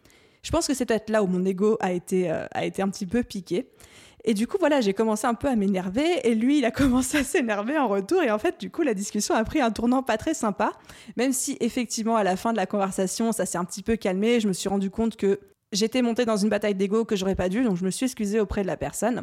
Je 0.43 0.51
pense 0.51 0.67
que 0.67 0.75
c'est 0.75 0.87
peut-être 0.87 1.11
là 1.11 1.23
où 1.23 1.27
mon 1.27 1.45
ego 1.45 1.77
a 1.81 1.93
été, 1.93 2.31
euh, 2.31 2.47
a 2.53 2.65
été 2.65 2.83
un 2.83 2.89
petit 2.89 3.07
peu 3.07 3.23
piqué. 3.23 3.69
Et 4.25 4.35
du 4.35 4.47
coup, 4.47 4.57
voilà, 4.61 4.81
j'ai 4.81 4.93
commencé 4.93 5.27
un 5.27 5.35
peu 5.35 5.49
à 5.49 5.57
m'énerver 5.57 6.21
et 6.25 6.35
lui, 6.35 6.59
il 6.59 6.65
a 6.65 6.71
commencé 6.71 7.19
à 7.19 7.25
s'énerver 7.25 7.79
en 7.79 7.89
retour. 7.89 8.23
Et 8.23 8.31
en 8.31 8.39
fait, 8.39 8.61
du 8.61 8.71
coup, 8.71 8.83
la 8.83 8.95
discussion 8.95 9.35
a 9.35 9.45
pris 9.45 9.61
un 9.61 9.71
tournant 9.71 10.03
pas 10.03 10.19
très 10.19 10.35
sympa. 10.35 10.73
Même 11.17 11.33
si, 11.33 11.57
effectivement, 11.61 12.17
à 12.17 12.25
la 12.25 12.37
fin 12.37 12.53
de 12.53 12.57
la 12.57 12.67
conversation, 12.67 13.33
ça 13.33 13.47
s'est 13.47 13.59
un 13.59 13.65
petit 13.65 13.83
peu 13.83 13.97
calmé. 13.97 14.41
Je 14.41 14.49
me 14.49 14.53
suis 14.53 14.69
rendu 14.69 14.91
compte 14.91 15.17
que 15.17 15.41
j'étais 15.73 16.03
montée 16.03 16.25
dans 16.25 16.37
une 16.37 16.49
bataille 16.49 16.75
d'ego 16.75 17.05
que 17.05 17.17
j'aurais 17.17 17.35
pas 17.35 17.49
dû. 17.49 17.63
Donc, 17.63 17.77
je 17.77 17.85
me 17.85 17.91
suis 17.91 18.07
excusée 18.07 18.41
auprès 18.41 18.63
de 18.63 18.67
la 18.67 18.77
personne. 18.77 19.23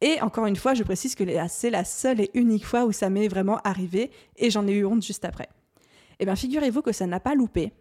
Et 0.00 0.20
encore 0.22 0.46
une 0.46 0.56
fois, 0.56 0.74
je 0.74 0.82
précise 0.82 1.14
que 1.14 1.24
c'est 1.48 1.70
la 1.70 1.84
seule 1.84 2.20
et 2.20 2.30
unique 2.34 2.64
fois 2.64 2.84
où 2.84 2.92
ça 2.92 3.10
m'est 3.10 3.28
vraiment 3.28 3.58
arrivé. 3.64 4.10
Et 4.36 4.50
j'en 4.50 4.66
ai 4.66 4.72
eu 4.72 4.84
honte 4.86 5.02
juste 5.02 5.24
après. 5.24 5.48
Eh 6.20 6.24
bien, 6.24 6.36
figurez-vous 6.36 6.82
que 6.82 6.92
ça 6.92 7.06
n'a 7.06 7.20
pas 7.20 7.34
loupé 7.34 7.72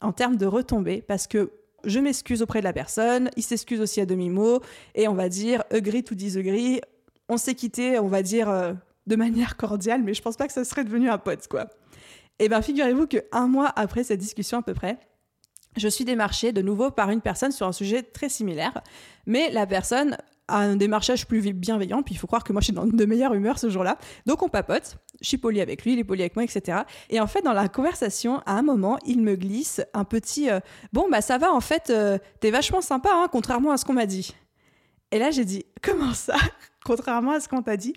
en 0.00 0.12
termes 0.12 0.36
de 0.36 0.46
retombées 0.46 1.02
parce 1.06 1.26
que 1.26 1.50
je 1.86 1.98
m'excuse 2.00 2.42
auprès 2.42 2.58
de 2.58 2.64
la 2.64 2.72
personne, 2.72 3.30
il 3.36 3.42
s'excuse 3.42 3.80
aussi 3.80 4.00
à 4.00 4.06
demi-mot, 4.06 4.60
et 4.94 5.08
on 5.08 5.14
va 5.14 5.28
dire 5.28 5.64
agree 5.70 6.04
to 6.04 6.14
disagree. 6.14 6.80
On 7.28 7.36
s'est 7.36 7.54
quitté, 7.54 7.98
on 7.98 8.08
va 8.08 8.22
dire, 8.22 8.50
euh, 8.50 8.72
de 9.06 9.16
manière 9.16 9.56
cordiale, 9.56 10.02
mais 10.02 10.14
je 10.14 10.22
pense 10.22 10.36
pas 10.36 10.46
que 10.46 10.52
ça 10.52 10.64
serait 10.64 10.84
devenu 10.84 11.08
un 11.08 11.18
pote, 11.18 11.48
quoi. 11.48 11.62
Et 12.38 12.44
eh 12.44 12.48
bien, 12.50 12.60
figurez-vous 12.60 13.06
qu'un 13.06 13.46
mois 13.46 13.72
après 13.76 14.04
cette 14.04 14.20
discussion 14.20 14.58
à 14.58 14.62
peu 14.62 14.74
près, 14.74 14.98
je 15.76 15.88
suis 15.88 16.04
démarchée 16.04 16.52
de 16.52 16.60
nouveau 16.60 16.90
par 16.90 17.10
une 17.10 17.22
personne 17.22 17.52
sur 17.52 17.66
un 17.66 17.72
sujet 17.72 18.02
très 18.02 18.28
similaire, 18.28 18.82
mais 19.24 19.50
la 19.50 19.66
personne 19.66 20.18
un 20.48 20.76
démarchage 20.76 21.26
plus 21.26 21.52
bienveillant. 21.52 22.02
Puis 22.02 22.14
il 22.14 22.18
faut 22.18 22.26
croire 22.26 22.44
que 22.44 22.52
moi, 22.52 22.60
je 22.60 22.66
suis 22.66 22.72
dans 22.72 22.86
de 22.86 23.04
meilleure 23.04 23.34
humeur 23.34 23.58
ce 23.58 23.70
jour-là. 23.70 23.98
Donc 24.26 24.42
on 24.42 24.48
papote. 24.48 24.98
Je 25.20 25.28
suis 25.28 25.38
poli 25.38 25.60
avec 25.60 25.84
lui, 25.84 25.94
il 25.94 25.98
est 25.98 26.04
poli 26.04 26.22
avec 26.22 26.36
moi, 26.36 26.44
etc. 26.44 26.80
Et 27.10 27.20
en 27.20 27.26
fait, 27.26 27.42
dans 27.42 27.52
la 27.52 27.68
conversation, 27.68 28.40
à 28.46 28.52
un 28.52 28.62
moment, 28.62 28.98
il 29.06 29.22
me 29.22 29.34
glisse 29.34 29.80
un 29.94 30.04
petit 30.04 30.50
euh, 30.50 30.60
Bon, 30.92 31.08
bah 31.10 31.22
ça 31.22 31.38
va, 31.38 31.52
en 31.52 31.60
fait, 31.60 31.90
euh, 31.90 32.18
t'es 32.40 32.50
vachement 32.50 32.80
sympa, 32.80 33.10
hein, 33.12 33.28
contrairement 33.30 33.72
à 33.72 33.76
ce 33.76 33.84
qu'on 33.84 33.94
m'a 33.94 34.06
dit. 34.06 34.34
Et 35.12 35.18
là, 35.18 35.30
j'ai 35.30 35.44
dit 35.44 35.64
Comment 35.82 36.12
ça 36.12 36.36
Contrairement 36.84 37.32
à 37.32 37.40
ce 37.40 37.48
qu'on 37.48 37.62
t'a 37.62 37.76
dit? 37.76 37.94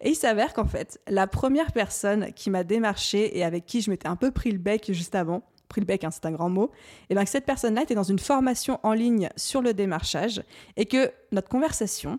Et 0.00 0.10
il 0.10 0.14
s'avère 0.14 0.52
qu'en 0.52 0.66
fait, 0.66 1.00
la 1.08 1.26
première 1.26 1.72
personne 1.72 2.32
qui 2.34 2.50
m'a 2.50 2.64
démarché 2.64 3.36
et 3.38 3.44
avec 3.44 3.66
qui 3.66 3.80
je 3.80 3.90
m'étais 3.90 4.08
un 4.08 4.16
peu 4.16 4.30
pris 4.30 4.50
le 4.50 4.58
bec 4.58 4.92
juste 4.92 5.14
avant, 5.14 5.42
pris 5.68 5.80
le 5.80 5.86
bec, 5.86 6.04
hein, 6.04 6.10
c'est 6.10 6.26
un 6.26 6.32
grand 6.32 6.48
mot, 6.48 6.70
et 7.10 7.14
bien 7.14 7.24
que 7.24 7.30
cette 7.30 7.46
personne-là 7.46 7.82
était 7.82 7.94
dans 7.94 8.02
une 8.02 8.18
formation 8.18 8.78
en 8.82 8.92
ligne 8.92 9.28
sur 9.36 9.62
le 9.62 9.74
démarchage 9.74 10.42
et 10.76 10.86
que 10.86 11.10
notre 11.32 11.48
conversation, 11.48 12.18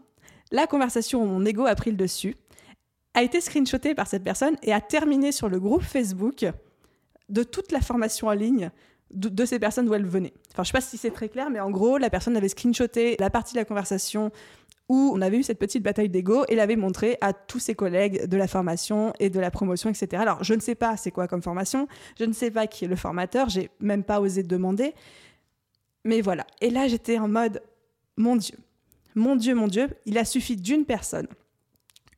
la 0.51 0.67
conversation 0.67 1.21
où 1.23 1.25
mon 1.25 1.45
ego 1.45 1.65
a 1.65 1.75
pris 1.75 1.91
le 1.91 1.97
dessus, 1.97 2.35
a 3.13 3.23
été 3.23 3.41
screenshotée 3.41 3.95
par 3.95 4.07
cette 4.07 4.23
personne 4.23 4.55
et 4.61 4.73
a 4.73 4.81
terminé 4.81 5.31
sur 5.31 5.49
le 5.49 5.59
groupe 5.59 5.81
Facebook 5.81 6.45
de 7.29 7.43
toute 7.43 7.71
la 7.71 7.81
formation 7.81 8.27
en 8.27 8.33
ligne 8.33 8.69
de, 9.11 9.45
ces 9.45 9.59
personnes 9.59 9.85
d'où 9.85 9.93
elle 9.93 10.05
venait. 10.05 10.33
Enfin, 10.51 10.63
je 10.63 10.67
sais 10.67 10.73
pas 10.73 10.81
si 10.81 10.97
c'est 10.97 11.11
très 11.11 11.29
clair, 11.29 11.49
mais 11.49 11.59
en 11.59 11.71
gros, 11.71 11.97
la 11.97 12.09
personne 12.09 12.35
avait 12.35 12.49
screenshoté 12.49 13.15
la 13.19 13.29
partie 13.29 13.53
de 13.53 13.59
la 13.59 13.65
conversation 13.65 14.31
où 14.89 15.11
on 15.13 15.21
avait 15.21 15.37
eu 15.37 15.43
cette 15.43 15.59
petite 15.59 15.83
bataille 15.83 16.09
d'ego 16.09 16.45
et 16.47 16.55
l'avait 16.55 16.75
montré 16.75 17.17
à 17.21 17.33
tous 17.33 17.59
ses 17.59 17.75
collègues 17.75 18.25
de 18.25 18.37
la 18.37 18.47
formation 18.47 19.13
et 19.19 19.29
de 19.29 19.39
la 19.39 19.51
promotion, 19.51 19.89
etc. 19.89 20.21
Alors, 20.21 20.43
je 20.43 20.53
ne 20.53 20.59
sais 20.59 20.75
pas 20.75 20.95
c'est 20.97 21.11
quoi 21.11 21.27
comme 21.27 21.41
formation, 21.41 21.87
je 22.17 22.25
ne 22.25 22.33
sais 22.33 22.51
pas 22.51 22.67
qui 22.67 22.85
est 22.85 22.87
le 22.87 22.95
formateur, 22.95 23.49
j'ai 23.49 23.69
même 23.79 24.03
pas 24.03 24.21
osé 24.21 24.43
demander. 24.43 24.93
Mais 26.05 26.21
voilà. 26.21 26.47
Et 26.61 26.69
là, 26.69 26.87
j'étais 26.87 27.17
en 27.17 27.27
mode, 27.27 27.61
mon 28.15 28.37
Dieu, 28.37 28.57
mon 29.15 29.35
Dieu, 29.35 29.55
mon 29.55 29.67
Dieu, 29.67 29.89
il 30.05 30.17
a 30.17 30.23
suffi 30.23 30.55
d'une 30.55 30.85
personne, 30.85 31.27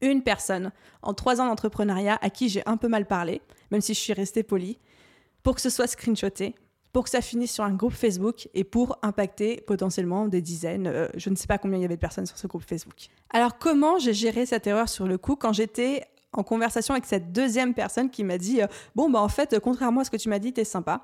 une 0.02 0.22
personne, 0.22 0.72
en 1.02 1.14
trois 1.14 1.42
ans 1.42 1.48
d'entrepreneuriat 1.48 2.20
à 2.22 2.30
qui 2.30 2.50
j'ai 2.50 2.62
un 2.68 2.78
peu 2.78 2.88
mal 2.88 3.06
parlé, 3.06 3.42
même 3.72 3.82
si 3.82 3.94
je 3.94 4.00
suis 4.00 4.14
restée 4.14 4.44
polie, 4.44 4.78
pour 5.42 5.56
que 5.56 5.62
ce 5.62 5.70
soit 5.70 5.88
screenshoté, 5.88 6.56
pour 6.92 7.04
que 7.04 7.10
ça 7.10 7.22
finisse 7.22 7.54
sur 7.54 7.64
un 7.64 7.74
groupe 7.74 7.94
Facebook 7.94 8.48
et 8.54 8.64
pour 8.64 8.98
impacter 9.02 9.62
potentiellement 9.68 10.28
des 10.28 10.42
dizaines, 10.42 10.88
euh, 10.88 11.08
je 11.16 11.30
ne 11.30 11.36
sais 11.36 11.48
pas 11.48 11.58
combien 11.58 11.78
il 11.78 11.82
y 11.82 11.86
avait 11.86 11.96
de 11.96 12.02
personnes 12.02 12.26
sur 12.26 12.38
ce 12.38 12.48
groupe 12.48 12.64
Facebook. 12.64 13.08
Alors 13.32 13.58
comment 13.58 14.00
j'ai 14.00 14.14
géré 14.14 14.46
cette 14.46 14.68
erreur 14.68 14.90
sur 14.90 15.08
le 15.08 15.18
coup 15.18 15.36
quand 15.36 15.54
j'étais 15.54 16.04
en 16.32 16.44
conversation 16.44 16.94
avec 16.94 17.06
cette 17.06 17.32
deuxième 17.32 17.74
personne 17.74 18.10
qui 18.10 18.24
m'a 18.24 18.38
dit 18.38 18.62
euh, 18.62 18.68
bon 18.96 19.10
bah 19.10 19.20
en 19.20 19.30
fait 19.30 19.60
contrairement 19.60 20.02
à 20.02 20.04
ce 20.04 20.12
que 20.12 20.18
tu 20.18 20.30
m'as 20.30 20.40
dit 20.40 20.54
t'es 20.54 20.64
sympa 20.64 21.04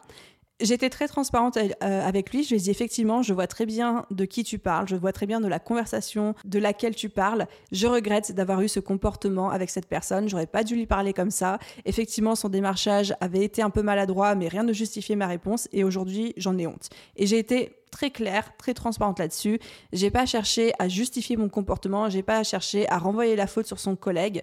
J'étais 0.62 0.90
très 0.90 1.10
transparente 1.10 1.58
euh, 1.58 1.68
avec 1.82 2.32
lui. 2.32 2.44
Je 2.44 2.50
lui 2.52 2.56
ai 2.56 2.60
dit 2.60 2.70
effectivement, 2.70 3.22
je 3.22 3.34
vois 3.34 3.46
très 3.46 3.66
bien 3.66 4.06
de 4.10 4.24
qui 4.24 4.46
tu 4.46 4.58
parles, 4.58 4.88
je 4.88 4.96
vois 4.96 5.12
très 5.12 5.26
bien 5.26 5.42
de 5.42 5.50
la 5.50 5.60
conversation 5.60 6.34
de 6.46 6.60
laquelle 6.60 6.96
tu 6.96 7.10
parles. 7.10 7.48
Je 7.74 7.88
regrette 7.88 8.32
d'avoir 8.32 8.62
eu 8.62 8.70
ce 8.70 8.80
comportement 8.80 9.50
avec 9.50 9.70
cette 9.70 9.88
personne. 9.88 10.30
J'aurais 10.30 10.48
pas 10.48 10.64
dû 10.64 10.76
lui 10.76 10.86
parler 10.86 11.12
comme 11.12 11.30
ça. 11.30 11.60
Effectivement, 11.84 12.36
son 12.36 12.48
démarchage 12.48 13.14
avait 13.20 13.44
été 13.44 13.62
un 13.64 13.70
peu 13.70 13.82
maladroit, 13.82 14.34
mais 14.36 14.48
rien 14.48 14.64
ne 14.64 14.72
justifiait 14.72 15.18
ma 15.18 15.28
réponse. 15.28 15.68
Et 15.74 15.84
aujourd'hui, 15.84 16.34
j'en 16.38 16.58
ai 16.58 16.68
honte. 16.68 16.88
Et 17.18 17.28
j'ai 17.28 17.38
été 17.38 17.76
très 17.92 18.10
claire, 18.10 18.56
très 18.56 18.74
transparente 18.74 19.20
là-dessus. 19.20 19.60
J'ai 19.92 20.10
pas 20.10 20.26
cherché 20.26 20.72
à 20.80 20.88
justifier 20.88 21.36
mon 21.36 21.50
comportement. 21.50 22.10
J'ai 22.10 22.24
pas 22.24 22.44
cherché 22.44 22.90
à 22.90 22.98
renvoyer 22.98 23.36
la 23.36 23.48
faute 23.48 23.68
sur 23.68 23.80
son 23.80 23.98
collègue. 23.98 24.42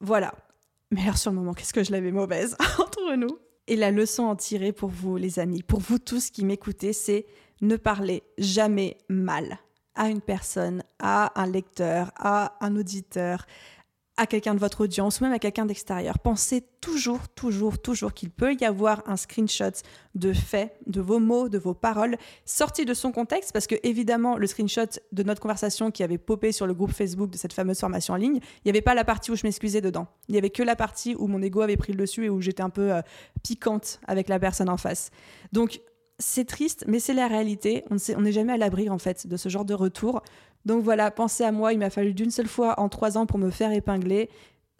Voilà. 0.00 0.34
Mais 0.90 1.02
alors 1.02 1.18
sur 1.18 1.30
le 1.30 1.36
moment, 1.36 1.54
qu'est-ce 1.54 1.72
que 1.72 1.84
je 1.84 1.92
l'avais 1.92 2.10
mauvaise 2.10 2.56
entre 2.78 3.14
nous? 3.14 3.38
Et 3.68 3.76
la 3.76 3.90
leçon 3.90 4.26
à 4.26 4.30
en 4.30 4.36
tirer 4.36 4.72
pour 4.72 4.90
vous, 4.90 5.16
les 5.16 5.38
amis, 5.38 5.62
pour 5.62 5.80
vous 5.80 5.98
tous 5.98 6.30
qui 6.30 6.44
m'écoutez, 6.44 6.92
c'est 6.92 7.26
ne 7.60 7.76
parlez 7.76 8.22
jamais 8.38 8.98
mal 9.08 9.58
à 9.94 10.08
une 10.08 10.20
personne, 10.20 10.82
à 10.98 11.40
un 11.40 11.46
lecteur, 11.46 12.12
à 12.16 12.56
un 12.60 12.76
auditeur, 12.76 13.46
à 14.16 14.26
quelqu'un 14.26 14.54
de 14.54 14.60
votre 14.60 14.82
audience 14.82 15.20
ou 15.20 15.24
même 15.24 15.32
à 15.32 15.38
quelqu'un 15.38 15.66
d'extérieur. 15.66 16.18
Pensez 16.18 16.64
toujours, 16.80 17.28
toujours, 17.28 17.78
toujours 17.78 18.14
qu'il 18.14 18.30
peut 18.30 18.54
y 18.58 18.64
avoir 18.64 19.02
un 19.06 19.16
screenshot 19.16 19.72
de 20.14 20.32
faits, 20.32 20.74
de 20.86 21.00
vos 21.00 21.18
mots, 21.18 21.48
de 21.48 21.58
vos 21.58 21.74
paroles, 21.74 22.16
sortis 22.44 22.84
de 22.84 22.94
son 22.94 23.12
contexte, 23.12 23.52
parce 23.52 23.66
que 23.66 23.74
évidemment, 23.82 24.36
le 24.36 24.46
screenshot 24.46 24.86
de 25.12 25.22
notre 25.22 25.42
conversation 25.42 25.90
qui 25.90 26.02
avait 26.02 26.18
popé 26.18 26.52
sur 26.52 26.66
le 26.66 26.74
groupe 26.74 26.92
Facebook 26.92 27.30
de 27.30 27.36
cette 27.36 27.52
fameuse 27.52 27.78
formation 27.78 28.14
en 28.14 28.16
ligne, 28.16 28.36
il 28.36 28.66
n'y 28.66 28.70
avait 28.70 28.80
pas 28.80 28.94
la 28.94 29.04
partie 29.04 29.30
où 29.30 29.36
je 29.36 29.42
m'excusais 29.44 29.80
dedans. 29.80 30.06
Il 30.28 30.32
n'y 30.32 30.38
avait 30.38 30.50
que 30.50 30.62
la 30.62 30.76
partie 30.76 31.14
où 31.18 31.26
mon 31.26 31.42
ego 31.42 31.60
avait 31.60 31.76
pris 31.76 31.92
le 31.92 31.98
dessus 31.98 32.24
et 32.24 32.30
où 32.30 32.40
j'étais 32.40 32.62
un 32.62 32.70
peu 32.70 32.94
euh, 32.94 33.02
piquante 33.42 34.00
avec 34.06 34.28
la 34.28 34.38
personne 34.38 34.70
en 34.70 34.78
face. 34.78 35.10
Donc, 35.52 35.80
c'est 36.18 36.46
triste, 36.46 36.84
mais 36.86 36.98
c'est 36.98 37.12
la 37.12 37.28
réalité. 37.28 37.84
On 37.90 38.20
n'est 38.20 38.32
jamais 38.32 38.54
à 38.54 38.56
l'abri 38.56 38.88
en 38.88 38.98
fait 38.98 39.26
de 39.26 39.36
ce 39.36 39.48
genre 39.48 39.64
de 39.64 39.74
retour. 39.74 40.22
Donc 40.66 40.82
voilà, 40.82 41.12
pensez 41.12 41.44
à 41.44 41.52
moi, 41.52 41.72
il 41.72 41.78
m'a 41.78 41.90
fallu 41.90 42.12
d'une 42.12 42.32
seule 42.32 42.48
fois 42.48 42.80
en 42.80 42.88
trois 42.88 43.16
ans 43.16 43.24
pour 43.24 43.38
me 43.38 43.50
faire 43.50 43.70
épingler. 43.70 44.28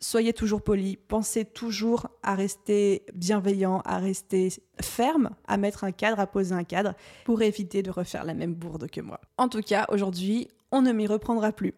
Soyez 0.01 0.33
toujours 0.33 0.61
poli, 0.61 0.97
pensez 0.97 1.45
toujours 1.45 2.09
à 2.25 2.35
rester 2.35 3.07
bienveillant, 3.15 3.83
à 3.85 3.99
rester 3.99 4.49
ferme, 4.83 5.31
à 5.47 5.57
mettre 5.57 5.85
un 5.85 5.93
cadre, 5.93 6.19
à 6.19 6.27
poser 6.27 6.55
un 6.55 6.65
cadre, 6.65 6.95
pour 7.25 7.41
éviter 7.41 7.85
de 7.85 7.93
refaire 7.93 8.25
la 8.25 8.35
même 8.35 8.53
bourde 8.53 8.91
que 8.91 9.01
moi. 9.01 9.21
En 9.39 9.49
tout 9.49 9.63
cas, 9.63 9.87
aujourd'hui, 9.89 10.49
on 10.73 10.83
ne 10.83 10.91
m'y 10.91 11.07
reprendra 11.07 11.53
plus. 11.53 11.73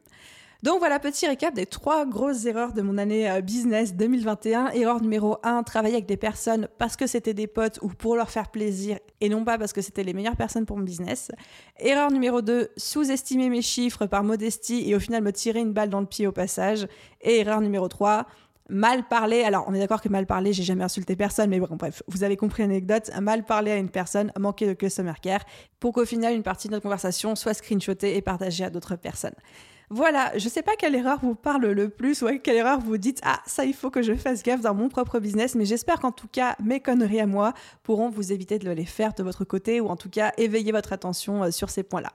Donc 0.64 0.81
voilà, 0.81 0.99
petit 0.99 1.25
récap 1.25 1.55
des 1.55 1.66
trois 1.66 2.05
grosses 2.05 2.44
erreurs 2.44 2.73
de 2.73 2.83
mon 2.83 2.99
année 2.99 3.31
euh, 3.31 3.40
business 3.40 3.94
2021. 3.94 4.71
Erreur 4.71 5.01
numéro 5.01 5.38
1, 5.44 5.62
travailler 5.62 5.94
avec 5.94 6.07
des 6.07 6.16
personnes 6.16 6.66
parce 6.79 6.97
que 6.97 7.07
c'était 7.07 7.33
des 7.33 7.47
potes 7.47 7.79
ou 7.81 7.90
pour 7.90 8.16
leur 8.16 8.29
faire 8.29 8.49
plaisir 8.51 8.99
et 9.21 9.29
non 9.29 9.44
pas 9.44 9.57
parce 9.57 9.73
que 9.73 9.81
c'était 9.81 10.03
les 10.03 10.12
meilleures 10.12 10.35
personnes 10.35 10.66
pour 10.66 10.77
mon 10.77 10.83
business. 10.83 11.31
Erreur 11.79 12.11
numéro 12.11 12.42
2, 12.42 12.71
sous-estimer 12.77 13.51
mes 13.51 13.62
chiffres 13.62 14.07
par 14.07 14.25
modestie 14.25 14.90
et 14.90 14.97
au 14.97 14.99
final 14.99 15.23
me 15.23 15.33
tirer 15.33 15.61
une 15.61 15.73
balle 15.73 15.90
dans 15.90 16.01
le 16.01 16.07
pied 16.07 16.27
au 16.27 16.33
passage. 16.33 16.88
Et 17.21 17.38
erreur 17.38 17.61
numéro 17.61 17.87
3, 17.87 18.27
mal 18.68 19.07
parler. 19.07 19.44
Alors, 19.44 19.64
on 19.68 19.75
est 19.75 19.79
d'accord 19.79 20.01
que 20.01 20.09
mal 20.09 20.27
parler, 20.27 20.53
j'ai 20.53 20.64
jamais 20.64 20.83
insulté 20.83 21.14
personne, 21.14 21.51
mais 21.51 21.61
bon, 21.61 21.77
bref, 21.77 22.03
vous 22.09 22.25
avez 22.25 22.37
compris 22.37 22.64
l'anecdote. 22.64 23.12
Mal 23.21 23.44
parler 23.44 23.71
à 23.71 23.77
une 23.77 23.90
personne, 23.90 24.33
manquer 24.37 24.66
de 24.66 24.73
customer 24.73 25.14
care, 25.23 25.44
pour 25.79 25.92
qu'au 25.92 26.05
final, 26.05 26.35
une 26.35 26.42
partie 26.42 26.66
de 26.66 26.73
notre 26.73 26.83
conversation 26.83 27.37
soit 27.37 27.55
screenshotée 27.55 28.16
et 28.16 28.23
partagée 28.23 28.64
à 28.64 28.71
d'autres 28.71 28.97
personnes. 28.97 29.37
Voilà, 29.90 30.37
je 30.37 30.44
ne 30.44 30.51
sais 30.51 30.62
pas 30.62 30.77
quelle 30.77 30.94
erreur 30.94 31.18
vous 31.22 31.35
parle 31.35 31.66
le 31.66 31.88
plus 31.88 32.20
ou 32.20 32.29
quelle 32.42 32.57
erreur 32.57 32.79
vous 32.79 32.98
dites 32.98 33.20
ah 33.24 33.40
ça 33.46 33.64
il 33.64 33.72
faut 33.72 33.90
que 33.90 34.03
je 34.03 34.14
fasse 34.14 34.42
gaffe 34.42 34.61
dans 34.61 34.74
mon 34.74 34.90
propre 34.90 35.18
business, 35.18 35.55
mais 35.55 35.64
j'espère 35.64 35.98
qu'en 36.01 36.12
tout 36.12 36.29
cas 36.29 36.57
mes 36.62 36.81
conneries 36.81 37.20
à 37.20 37.27
moi 37.27 37.55
pourront 37.83 38.11
vous 38.11 38.31
éviter 38.31 38.59
de 38.59 38.70
les 38.70 38.85
faire 38.85 39.14
de 39.14 39.22
votre 39.22 39.44
côté 39.44 39.81
ou 39.81 39.88
en 39.88 39.96
tout 39.96 40.11
cas 40.11 40.33
éveiller 40.37 40.72
votre 40.72 40.92
attention 40.92 41.44
euh, 41.44 41.51
sur 41.51 41.70
ces 41.70 41.83
points-là. 41.83 42.12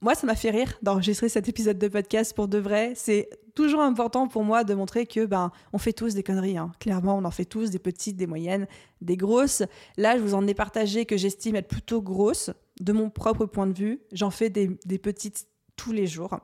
Moi, 0.00 0.14
ça 0.14 0.26
m'a 0.26 0.34
fait 0.34 0.50
rire 0.50 0.78
d'enregistrer 0.80 1.28
cet 1.28 1.50
épisode 1.50 1.78
de 1.78 1.86
podcast 1.86 2.34
pour 2.34 2.48
de 2.48 2.56
vrai. 2.56 2.94
C'est 2.94 3.28
toujours 3.54 3.82
important 3.82 4.28
pour 4.28 4.44
moi 4.44 4.64
de 4.64 4.72
montrer 4.72 5.04
que 5.04 5.26
ben 5.26 5.52
on 5.74 5.78
fait 5.78 5.92
tous 5.92 6.14
des 6.14 6.22
conneries. 6.22 6.56
Hein. 6.56 6.72
Clairement, 6.80 7.18
on 7.18 7.24
en 7.26 7.30
fait 7.30 7.44
tous 7.44 7.68
des 7.68 7.78
petites, 7.78 8.16
des 8.16 8.26
moyennes, 8.26 8.66
des 9.02 9.18
grosses. 9.18 9.62
Là, 9.98 10.16
je 10.16 10.22
vous 10.22 10.32
en 10.32 10.46
ai 10.46 10.54
partagé 10.54 11.04
que 11.04 11.18
j'estime 11.18 11.56
être 11.56 11.68
plutôt 11.68 12.00
grosses 12.00 12.50
de 12.80 12.94
mon 12.94 13.10
propre 13.10 13.44
point 13.44 13.66
de 13.66 13.74
vue. 13.74 14.00
J'en 14.12 14.30
fais 14.30 14.48
des 14.48 14.98
petites 14.98 15.46
tous 15.76 15.92
les 15.92 16.06
jours. 16.06 16.38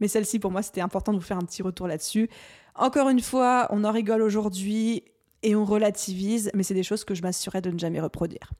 Mais 0.00 0.08
celle-ci, 0.08 0.38
pour 0.38 0.50
moi, 0.50 0.62
c'était 0.62 0.80
important 0.80 1.12
de 1.12 1.18
vous 1.18 1.24
faire 1.24 1.38
un 1.38 1.44
petit 1.44 1.62
retour 1.62 1.86
là-dessus. 1.86 2.28
Encore 2.74 3.08
une 3.08 3.20
fois, 3.20 3.68
on 3.70 3.84
en 3.84 3.92
rigole 3.92 4.22
aujourd'hui 4.22 5.04
et 5.42 5.54
on 5.54 5.64
relativise, 5.64 6.50
mais 6.54 6.62
c'est 6.62 6.74
des 6.74 6.82
choses 6.82 7.04
que 7.04 7.14
je 7.14 7.22
m'assurais 7.22 7.60
de 7.60 7.70
ne 7.70 7.78
jamais 7.78 8.00
reproduire. 8.00 8.50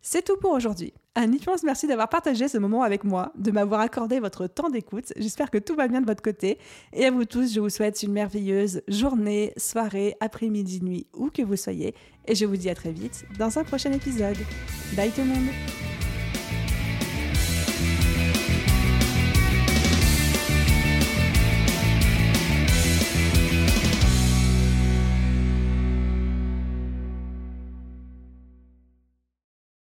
C'est 0.00 0.22
tout 0.22 0.36
pour 0.36 0.52
aujourd'hui. 0.52 0.92
Un 1.16 1.32
immense 1.32 1.64
merci 1.64 1.86
d'avoir 1.86 2.08
partagé 2.08 2.46
ce 2.46 2.58
moment 2.58 2.82
avec 2.82 3.02
moi, 3.02 3.32
de 3.36 3.50
m'avoir 3.50 3.80
accordé 3.80 4.20
votre 4.20 4.46
temps 4.46 4.70
d'écoute. 4.70 5.12
J'espère 5.16 5.50
que 5.50 5.58
tout 5.58 5.74
va 5.74 5.88
bien 5.88 6.00
de 6.00 6.06
votre 6.06 6.22
côté. 6.22 6.58
Et 6.92 7.04
à 7.04 7.10
vous 7.10 7.24
tous, 7.24 7.52
je 7.52 7.60
vous 7.60 7.70
souhaite 7.70 8.02
une 8.02 8.12
merveilleuse 8.12 8.82
journée, 8.86 9.52
soirée, 9.56 10.14
après-midi, 10.20 10.82
nuit, 10.82 11.06
où 11.14 11.30
que 11.30 11.42
vous 11.42 11.56
soyez. 11.56 11.94
Et 12.26 12.34
je 12.34 12.46
vous 12.46 12.56
dis 12.56 12.70
à 12.70 12.74
très 12.74 12.92
vite 12.92 13.24
dans 13.38 13.58
un 13.58 13.64
prochain 13.64 13.92
épisode. 13.92 14.38
Bye 14.96 15.10
tout 15.10 15.22
le 15.22 15.26
monde 15.26 15.97